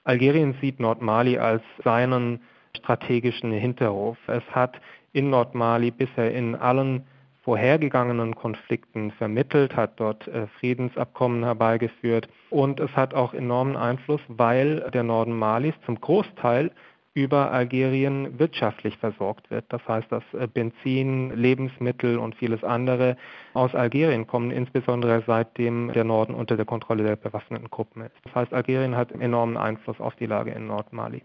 Algerien 0.03 0.55
sieht 0.61 0.79
Nordmali 0.79 1.37
als 1.37 1.63
seinen 1.83 2.41
strategischen 2.75 3.51
Hinterhof. 3.51 4.17
Es 4.27 4.43
hat 4.51 4.79
in 5.13 5.29
Nordmali 5.29 5.91
bisher 5.91 6.33
in 6.33 6.55
allen 6.55 7.05
vorhergegangenen 7.43 8.35
Konflikten 8.35 9.11
vermittelt, 9.11 9.75
hat 9.75 9.99
dort 9.99 10.27
äh, 10.27 10.47
Friedensabkommen 10.59 11.43
herbeigeführt 11.43 12.29
und 12.49 12.79
es 12.79 12.95
hat 12.95 13.13
auch 13.13 13.33
enormen 13.33 13.75
Einfluss, 13.75 14.21
weil 14.27 14.89
der 14.93 15.03
Norden 15.03 15.37
Malis 15.37 15.73
zum 15.85 15.99
Großteil 15.99 16.71
über 17.13 17.51
Algerien 17.51 18.39
wirtschaftlich 18.39 18.97
versorgt 18.97 19.51
wird. 19.51 19.65
Das 19.69 19.85
heißt, 19.87 20.09
dass 20.11 20.23
äh, 20.33 20.47
Benzin, 20.47 21.35
Lebensmittel 21.35 22.17
und 22.17 22.35
vieles 22.35 22.63
andere 22.63 23.17
aus 23.53 23.75
Algerien 23.75 24.27
kommen, 24.27 24.51
insbesondere 24.51 25.23
seitdem 25.27 25.91
der 25.91 26.05
Norden 26.05 26.33
unter 26.33 26.55
der 26.55 26.65
Kontrolle 26.65 27.03
der 27.03 27.15
bewaffneten 27.17 27.69
Gruppen 27.69 28.03
ist. 28.03 28.15
Das 28.23 28.35
heißt, 28.35 28.53
Algerien 28.53 28.95
hat 28.95 29.11
enormen 29.11 29.57
Einfluss 29.57 29.99
auf 29.99 30.15
die 30.15 30.25
Lage 30.27 30.51
in 30.51 30.67
Nordmali. 30.67 31.21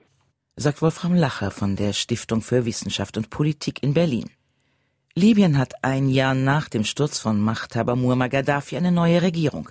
Sagt 0.58 0.80
Wolfram 0.80 1.14
Lacher 1.14 1.50
von 1.50 1.76
der 1.76 1.92
Stiftung 1.92 2.40
für 2.40 2.64
Wissenschaft 2.64 3.18
und 3.18 3.28
Politik 3.28 3.82
in 3.82 3.92
Berlin. 3.92 4.30
Libyen 5.14 5.58
hat 5.58 5.84
ein 5.84 6.08
Jahr 6.08 6.32
nach 6.32 6.70
dem 6.70 6.82
Sturz 6.84 7.18
von 7.18 7.38
Machthaber 7.38 7.94
Muammar 7.94 8.30
Gaddafi 8.30 8.78
eine 8.78 8.90
neue 8.90 9.20
Regierung. 9.20 9.68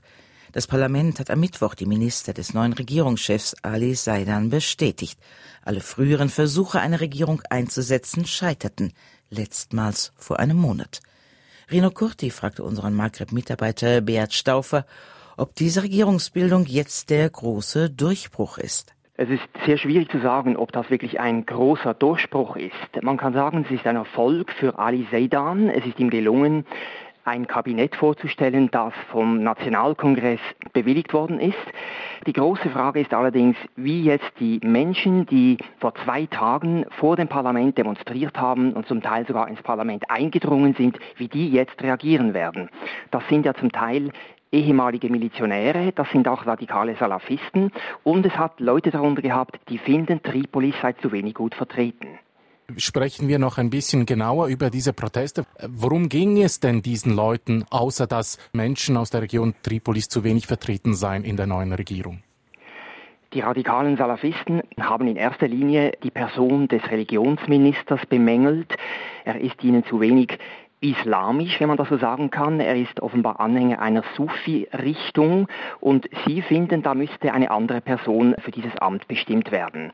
Das 0.52 0.67
Parlament 0.67 1.19
hat 1.19 1.32
am 1.32 1.39
Mittwoch 1.39 1.74
die 1.74 1.88
Minister 1.88 2.34
des 2.34 2.54
neuen 2.54 2.74
Regierungschefs 2.74 3.56
Ali 3.63 3.95
Saidan 3.95 4.52
bestätigt. 4.52 5.19
Alle 5.63 5.82
früheren 5.82 6.30
Versuche, 6.30 6.80
eine 6.80 7.00
Regierung 7.00 7.41
einzusetzen, 7.50 8.28
scheiterten, 8.28 8.93
letztmals 9.32 10.13
vor 10.15 10.38
einem 10.38 10.58
Monat. 10.58 11.00
Rino 11.71 11.89
Curti 11.89 12.30
fragte 12.30 12.63
unseren 12.63 12.93
Maghreb-Mitarbeiter 12.93 14.02
Beat 14.02 14.36
Stauffer, 14.36 14.86
ob 15.36 15.56
diese 15.56 15.82
Regierungsbildung 15.82 16.67
jetzt 16.67 17.10
der 17.10 17.28
große 17.28 17.89
Durchbruch 17.89 18.60
ist. 18.60 18.95
Es 19.17 19.30
ist 19.30 19.43
sehr 19.65 19.78
schwierig 19.78 20.12
zu 20.12 20.19
sagen, 20.19 20.58
ob 20.58 20.73
das 20.73 20.89
wirklich 20.89 21.21
ein 21.21 21.45
großer 21.45 21.93
Durchbruch 21.93 22.58
ist. 22.58 23.01
Man 23.01 23.15
kann 23.15 23.32
sagen, 23.32 23.63
es 23.65 23.73
ist 23.73 23.88
ein 23.88 23.95
Erfolg 23.95 24.51
für 24.51 24.78
Ali 24.78 25.08
Seidan. 25.10 25.69
Es 25.69 25.86
ist 25.86 25.97
ihm 26.01 26.10
gelungen, 26.10 26.65
ein 27.23 27.47
Kabinett 27.47 27.95
vorzustellen, 27.95 28.69
das 28.71 28.93
vom 29.12 29.41
Nationalkongress 29.41 30.41
bewilligt 30.73 31.13
worden 31.13 31.39
ist. 31.39 31.56
Die 32.28 32.34
große 32.34 32.69
Frage 32.69 32.99
ist 32.99 33.13
allerdings, 33.13 33.56
wie 33.78 34.04
jetzt 34.04 34.32
die 34.39 34.60
Menschen, 34.62 35.25
die 35.28 35.58
vor 35.80 35.95
zwei 36.04 36.25
Tagen 36.25 36.86
vor 36.99 37.15
dem 37.15 37.30
Parlament 37.30 37.78
demonstriert 37.78 38.38
haben 38.38 38.73
und 38.73 38.86
zum 38.86 39.01
Teil 39.01 39.25
sogar 39.25 39.47
ins 39.47 39.62
Parlament 39.62 40.10
eingedrungen 40.10 40.75
sind, 40.75 40.99
wie 41.15 41.30
die 41.30 41.49
jetzt 41.49 41.82
reagieren 41.82 42.34
werden. 42.34 42.69
Das 43.12 43.23
sind 43.30 43.45
ja 43.45 43.54
zum 43.54 43.71
Teil 43.71 44.12
ehemalige 44.56 45.10
Milizionäre, 45.10 45.91
das 45.94 46.10
sind 46.12 46.28
auch 46.28 46.46
radikale 46.46 46.96
Salafisten 46.96 47.72
und 48.04 48.26
es 48.26 48.38
hat 48.38 48.60
Leute 48.60 48.89
darunter 48.91 49.22
gehabt, 49.22 49.60
die 49.70 49.78
finden, 49.78 50.24
Tripolis 50.24 50.76
sei 50.82 50.94
zu 50.94 51.12
wenig 51.12 51.36
gut 51.36 51.54
vertreten 51.54 52.08
sprechen 52.78 53.28
wir 53.28 53.39
noch 53.39 53.58
ein 53.58 53.70
bisschen 53.70 54.06
genauer 54.06 54.48
über 54.48 54.70
diese 54.70 54.94
Proteste. 54.94 55.46
Worum 55.68 56.10
ging 56.10 56.41
es 56.41 56.60
denn 56.60 56.82
diesen 56.82 57.15
Leuten, 57.15 57.63
außer 57.70 58.08
dass 58.08 58.38
Menschen 58.54 58.98
aus 58.98 59.10
der 59.12 59.22
Region 59.22 59.54
Tripolis 59.62 60.10
zu 60.10 60.24
wenig 60.24 60.48
vertreten 60.48 60.96
seien 60.96 61.24
in 61.24 61.38
der 61.38 61.48
neuen 61.48 61.74
Regierung? 61.74 62.24
Die 63.34 63.41
radikalen 63.41 63.98
Salafisten 63.98 64.62
haben 64.80 65.08
in 65.08 65.18
erster 65.18 65.48
Linie 65.48 65.91
die 66.04 66.12
Person 66.12 66.68
des 66.68 66.82
Religionsministers 66.89 68.06
bemängelt. 68.08 68.74
Er 69.26 69.39
ist 69.39 69.62
ihnen 69.63 69.84
zu 69.86 70.00
wenig 70.00 70.39
islamisch, 70.91 71.60
wenn 71.60 71.67
man 71.67 71.78
das 71.78 71.89
so 71.89 71.98
sagen 71.98 72.30
kann. 72.30 72.60
Er 72.60 72.76
ist 72.76 73.02
offenbar 73.02 73.39
Anhänger 73.39 73.82
einer 73.82 74.04
Sufi-Richtung 74.15 75.48
und 75.80 76.08
sie 76.26 76.41
finden, 76.41 76.84
da 76.84 76.93
müsste 76.93 77.34
eine 77.34 77.52
andere 77.52 77.82
Person 77.82 78.36
für 78.39 78.52
dieses 78.52 78.76
Amt 78.78 79.08
bestimmt 79.08 79.52
werden. 79.52 79.91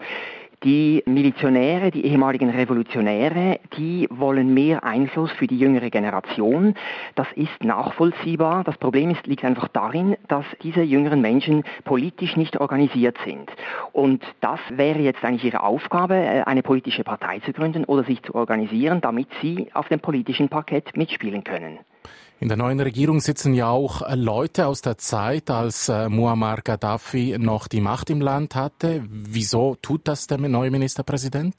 Die 0.63 1.01
Milizionäre, 1.07 1.89
die 1.89 2.05
ehemaligen 2.05 2.51
Revolutionäre, 2.51 3.59
die 3.77 4.07
wollen 4.11 4.53
mehr 4.53 4.83
Einfluss 4.83 5.31
für 5.31 5.47
die 5.47 5.57
jüngere 5.57 5.89
Generation. 5.89 6.75
Das 7.15 7.25
ist 7.35 7.63
nachvollziehbar. 7.63 8.63
Das 8.63 8.77
Problem 8.77 9.09
ist, 9.09 9.25
liegt 9.25 9.43
einfach 9.43 9.69
darin, 9.69 10.17
dass 10.27 10.45
diese 10.61 10.83
jüngeren 10.83 11.19
Menschen 11.19 11.63
politisch 11.83 12.37
nicht 12.37 12.61
organisiert 12.61 13.17
sind. 13.25 13.51
Und 13.91 14.23
das 14.41 14.59
wäre 14.69 14.99
jetzt 14.99 15.23
eigentlich 15.23 15.45
ihre 15.45 15.63
Aufgabe, 15.63 16.13
äh, 16.13 16.43
eine 16.43 16.61
politische 16.61 17.03
Partei 17.03 17.39
zu 17.39 17.53
gründen 17.53 17.83
oder 17.85 18.03
sich 18.03 18.21
zu 18.21 18.35
organisieren, 18.35 19.01
damit 19.01 19.29
sie 19.41 19.69
auf 19.73 19.87
dem 19.87 19.99
politischen 19.99 20.47
Parkett 20.47 20.95
mitspielen 20.95 21.43
können. 21.43 21.79
In 22.41 22.47
der 22.47 22.57
neuen 22.57 22.79
Regierung 22.79 23.19
sitzen 23.19 23.53
ja 23.53 23.69
auch 23.69 24.01
äh, 24.01 24.15
Leute 24.15 24.65
aus 24.65 24.81
der 24.81 24.97
Zeit, 24.97 25.51
als 25.51 25.89
äh, 25.89 26.09
Muammar 26.09 26.63
Gaddafi 26.63 27.37
noch 27.37 27.67
die 27.67 27.81
Macht 27.81 28.09
im 28.09 28.19
Land 28.19 28.55
hatte. 28.55 29.03
Wieso 29.07 29.77
tut 29.79 30.07
das 30.07 30.25
der 30.25 30.39
neue 30.39 30.71
Ministerpräsident? 30.71 31.53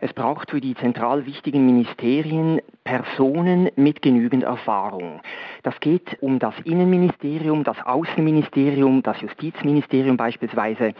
Es 0.00 0.12
braucht 0.12 0.50
für 0.50 0.60
die 0.60 0.74
zentral 0.74 1.24
wichtigen 1.24 1.64
Ministerien 1.64 2.60
Personen 2.84 3.70
mit 3.76 4.02
genügend 4.02 4.44
Erfahrung. 4.44 5.20
Das 5.62 5.80
geht 5.80 6.18
um 6.20 6.38
das 6.38 6.54
Innenministerium, 6.64 7.64
das 7.64 7.78
Außenministerium, 7.84 9.02
das 9.02 9.20
Justizministerium 9.20 10.16
beispielsweise. 10.16 10.92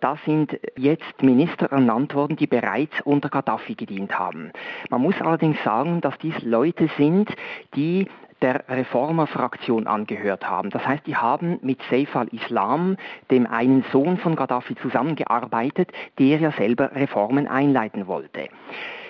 Da 0.00 0.16
sind 0.26 0.58
jetzt 0.76 1.22
Minister 1.22 1.72
ernannt 1.72 2.14
worden, 2.14 2.36
die 2.36 2.46
bereits 2.46 3.00
unter 3.04 3.30
Gaddafi 3.30 3.74
gedient 3.74 4.18
haben. 4.18 4.52
Man 4.90 5.00
muss 5.00 5.20
allerdings 5.20 5.56
sagen, 5.64 6.02
dass 6.02 6.16
dies 6.18 6.40
Leute 6.42 6.88
sind, 6.98 7.30
die 7.74 8.06
der 8.44 8.62
Reformer-Fraktion 8.68 9.86
angehört 9.86 10.46
haben. 10.46 10.68
Das 10.68 10.86
heißt, 10.86 11.06
die 11.06 11.16
haben 11.16 11.58
mit 11.62 11.80
Saif 11.88 12.14
al-Islam, 12.14 12.98
dem 13.30 13.46
einen 13.46 13.86
Sohn 13.90 14.18
von 14.18 14.36
Gaddafi, 14.36 14.74
zusammengearbeitet, 14.76 15.90
der 16.18 16.36
ja 16.36 16.52
selber 16.52 16.94
Reformen 16.94 17.48
einleiten 17.48 18.06
wollte. 18.06 18.50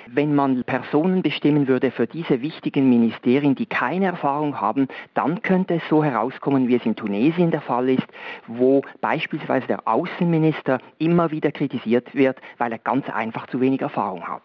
Wenn 0.07 0.37
man 0.37 0.63
Personen 0.63 1.23
bestimmen 1.23 1.67
würde 1.67 1.91
für 1.91 2.07
diese 2.07 2.43
wichtigen 2.43 2.89
Ministerien, 2.89 3.57
die 3.57 3.67
keine 3.67 4.07
Erfahrung 4.07 4.61
haben, 4.61 4.87
dann 5.15 5.43
könnte 5.43 5.75
es 5.75 5.83
so 5.89 6.05
herauskommen, 6.05 6.69
wie 6.69 6.77
es 6.77 6.87
in 6.87 6.95
Tunesien 6.95 7.51
der 7.51 7.63
Fall 7.63 7.89
ist, 7.89 8.07
wo 8.47 8.83
beispielsweise 9.01 9.67
der 9.67 9.89
Außenminister 9.89 10.79
immer 10.99 11.33
wieder 11.33 11.51
kritisiert 11.51 12.15
wird, 12.15 12.39
weil 12.59 12.71
er 12.71 12.79
ganz 12.79 13.11
einfach 13.11 13.49
zu 13.49 13.61
wenig 13.61 13.81
Erfahrung 13.81 14.29
hat. 14.29 14.43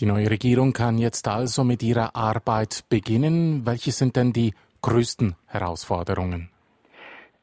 Die 0.00 0.06
neue 0.06 0.30
Regierung 0.30 0.72
kann 0.72 0.96
jetzt 0.96 1.26
also 1.26 1.64
mit 1.64 1.82
ihrer 1.82 2.14
Arbeit 2.14 2.84
beginnen. 2.88 3.66
Welche 3.66 3.90
sind 3.90 4.14
denn 4.14 4.32
die 4.32 4.54
größten 4.80 5.34
Herausforderungen? 5.46 6.50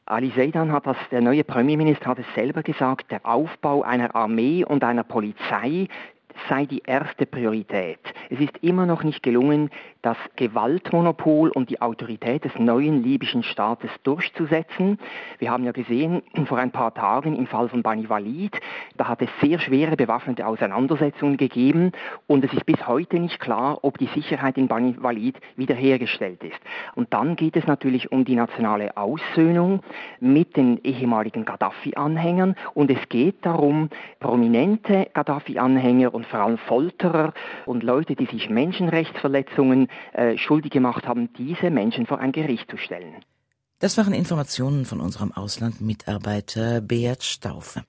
Ali 0.06 0.32
Seidan 0.34 0.72
hat 0.72 0.86
das, 0.86 0.96
der 1.10 1.20
neue 1.20 1.44
Premierminister 1.44 2.06
hat 2.06 2.18
es 2.18 2.26
selber 2.34 2.62
gesagt, 2.62 3.10
der 3.10 3.26
Aufbau 3.26 3.82
einer 3.82 4.14
Armee 4.14 4.64
und 4.64 4.84
einer 4.84 5.02
Polizei 5.02 5.88
sei 6.48 6.66
die 6.66 6.82
erste 6.86 7.26
Priorität. 7.26 8.00
Es 8.30 8.40
ist 8.40 8.56
immer 8.62 8.86
noch 8.86 9.02
nicht 9.02 9.22
gelungen, 9.22 9.70
das 10.02 10.16
Gewaltmonopol 10.36 11.50
und 11.50 11.68
die 11.70 11.80
Autorität 11.80 12.44
des 12.44 12.56
neuen 12.58 13.02
libyschen 13.02 13.42
Staates 13.42 13.90
durchzusetzen. 14.04 14.98
Wir 15.38 15.50
haben 15.50 15.64
ja 15.64 15.72
gesehen, 15.72 16.22
vor 16.46 16.58
ein 16.58 16.70
paar 16.70 16.94
Tagen 16.94 17.34
im 17.34 17.46
Fall 17.46 17.68
von 17.68 17.82
Bani 17.82 18.08
Walid, 18.08 18.56
da 18.96 19.08
hat 19.08 19.22
es 19.22 19.28
sehr 19.40 19.58
schwere 19.58 19.96
bewaffnete 19.96 20.46
Auseinandersetzungen 20.46 21.36
gegeben 21.36 21.92
und 22.26 22.44
es 22.44 22.52
ist 22.52 22.66
bis 22.66 22.86
heute 22.86 23.18
nicht 23.18 23.40
klar, 23.40 23.78
ob 23.82 23.98
die 23.98 24.06
Sicherheit 24.06 24.58
in 24.58 24.68
Bani 24.68 24.94
Walid 25.00 25.40
wiederhergestellt 25.56 26.44
ist. 26.44 26.60
Und 26.94 27.12
dann 27.12 27.34
geht 27.34 27.56
es 27.56 27.66
natürlich 27.66 28.12
um 28.12 28.24
die 28.24 28.36
nationale 28.36 28.96
Aussöhnung 28.96 29.80
mit 30.20 30.56
den 30.56 30.80
ehemaligen 30.84 31.44
Gaddafi-Anhängern 31.44 32.54
und 32.74 32.90
es 32.90 33.08
geht 33.08 33.44
darum, 33.44 33.90
prominente 34.20 35.08
Gaddafi-Anhänger 35.14 36.14
und 36.14 36.25
vor 36.26 36.40
allem 36.40 36.58
Folterer 36.58 37.32
und 37.64 37.82
Leute, 37.82 38.14
die 38.14 38.26
sich 38.26 38.50
Menschenrechtsverletzungen 38.50 39.88
äh, 40.12 40.36
schuldig 40.36 40.72
gemacht 40.72 41.06
haben, 41.06 41.32
diese 41.34 41.70
Menschen 41.70 42.06
vor 42.06 42.18
ein 42.18 42.32
Gericht 42.32 42.70
zu 42.70 42.76
stellen. 42.76 43.16
Das 43.78 43.98
waren 43.98 44.14
Informationen 44.14 44.86
von 44.86 45.00
unserem 45.00 45.32
Auslandmitarbeiter 45.32 46.80
Beat 46.80 47.22
Staufe. 47.22 47.82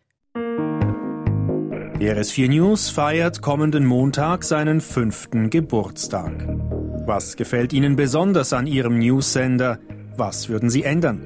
RS4 1.99 2.49
News 2.49 2.89
feiert 2.89 3.41
kommenden 3.41 3.85
Montag 3.85 4.43
seinen 4.43 4.81
fünften 4.81 5.49
Geburtstag. 5.49 6.45
Was 7.07 7.37
gefällt 7.37 7.73
Ihnen 7.73 7.95
besonders 7.95 8.53
an 8.53 8.67
Ihrem 8.67 8.99
Newsender? 8.99 9.79
Was 10.15 10.49
würden 10.49 10.69
Sie 10.69 10.83
ändern? 10.83 11.25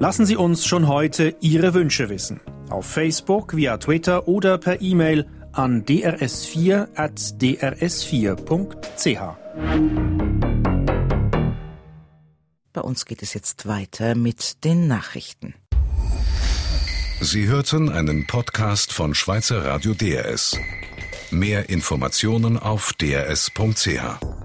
Lassen 0.00 0.26
Sie 0.26 0.36
uns 0.36 0.66
schon 0.66 0.88
heute 0.88 1.36
Ihre 1.40 1.74
Wünsche 1.74 2.08
wissen. 2.08 2.40
Auf 2.70 2.86
Facebook, 2.86 3.54
via 3.54 3.76
Twitter 3.76 4.26
oder 4.26 4.58
per 4.58 4.80
E-Mail 4.80 5.26
an 5.54 5.84
drs4 5.84 6.88
at 6.94 7.18
drs4.ch. 7.40 9.20
Bei 12.72 12.80
uns 12.80 13.04
geht 13.04 13.22
es 13.22 13.34
jetzt 13.34 13.66
weiter 13.66 14.14
mit 14.14 14.64
den 14.64 14.88
Nachrichten. 14.88 15.54
Sie 17.20 17.46
hörten 17.46 17.88
einen 17.88 18.26
Podcast 18.26 18.92
von 18.92 19.14
Schweizer 19.14 19.64
Radio 19.64 19.94
DRS. 19.94 20.58
Mehr 21.30 21.68
Informationen 21.70 22.58
auf 22.58 22.92
drs.ch. 22.92 24.43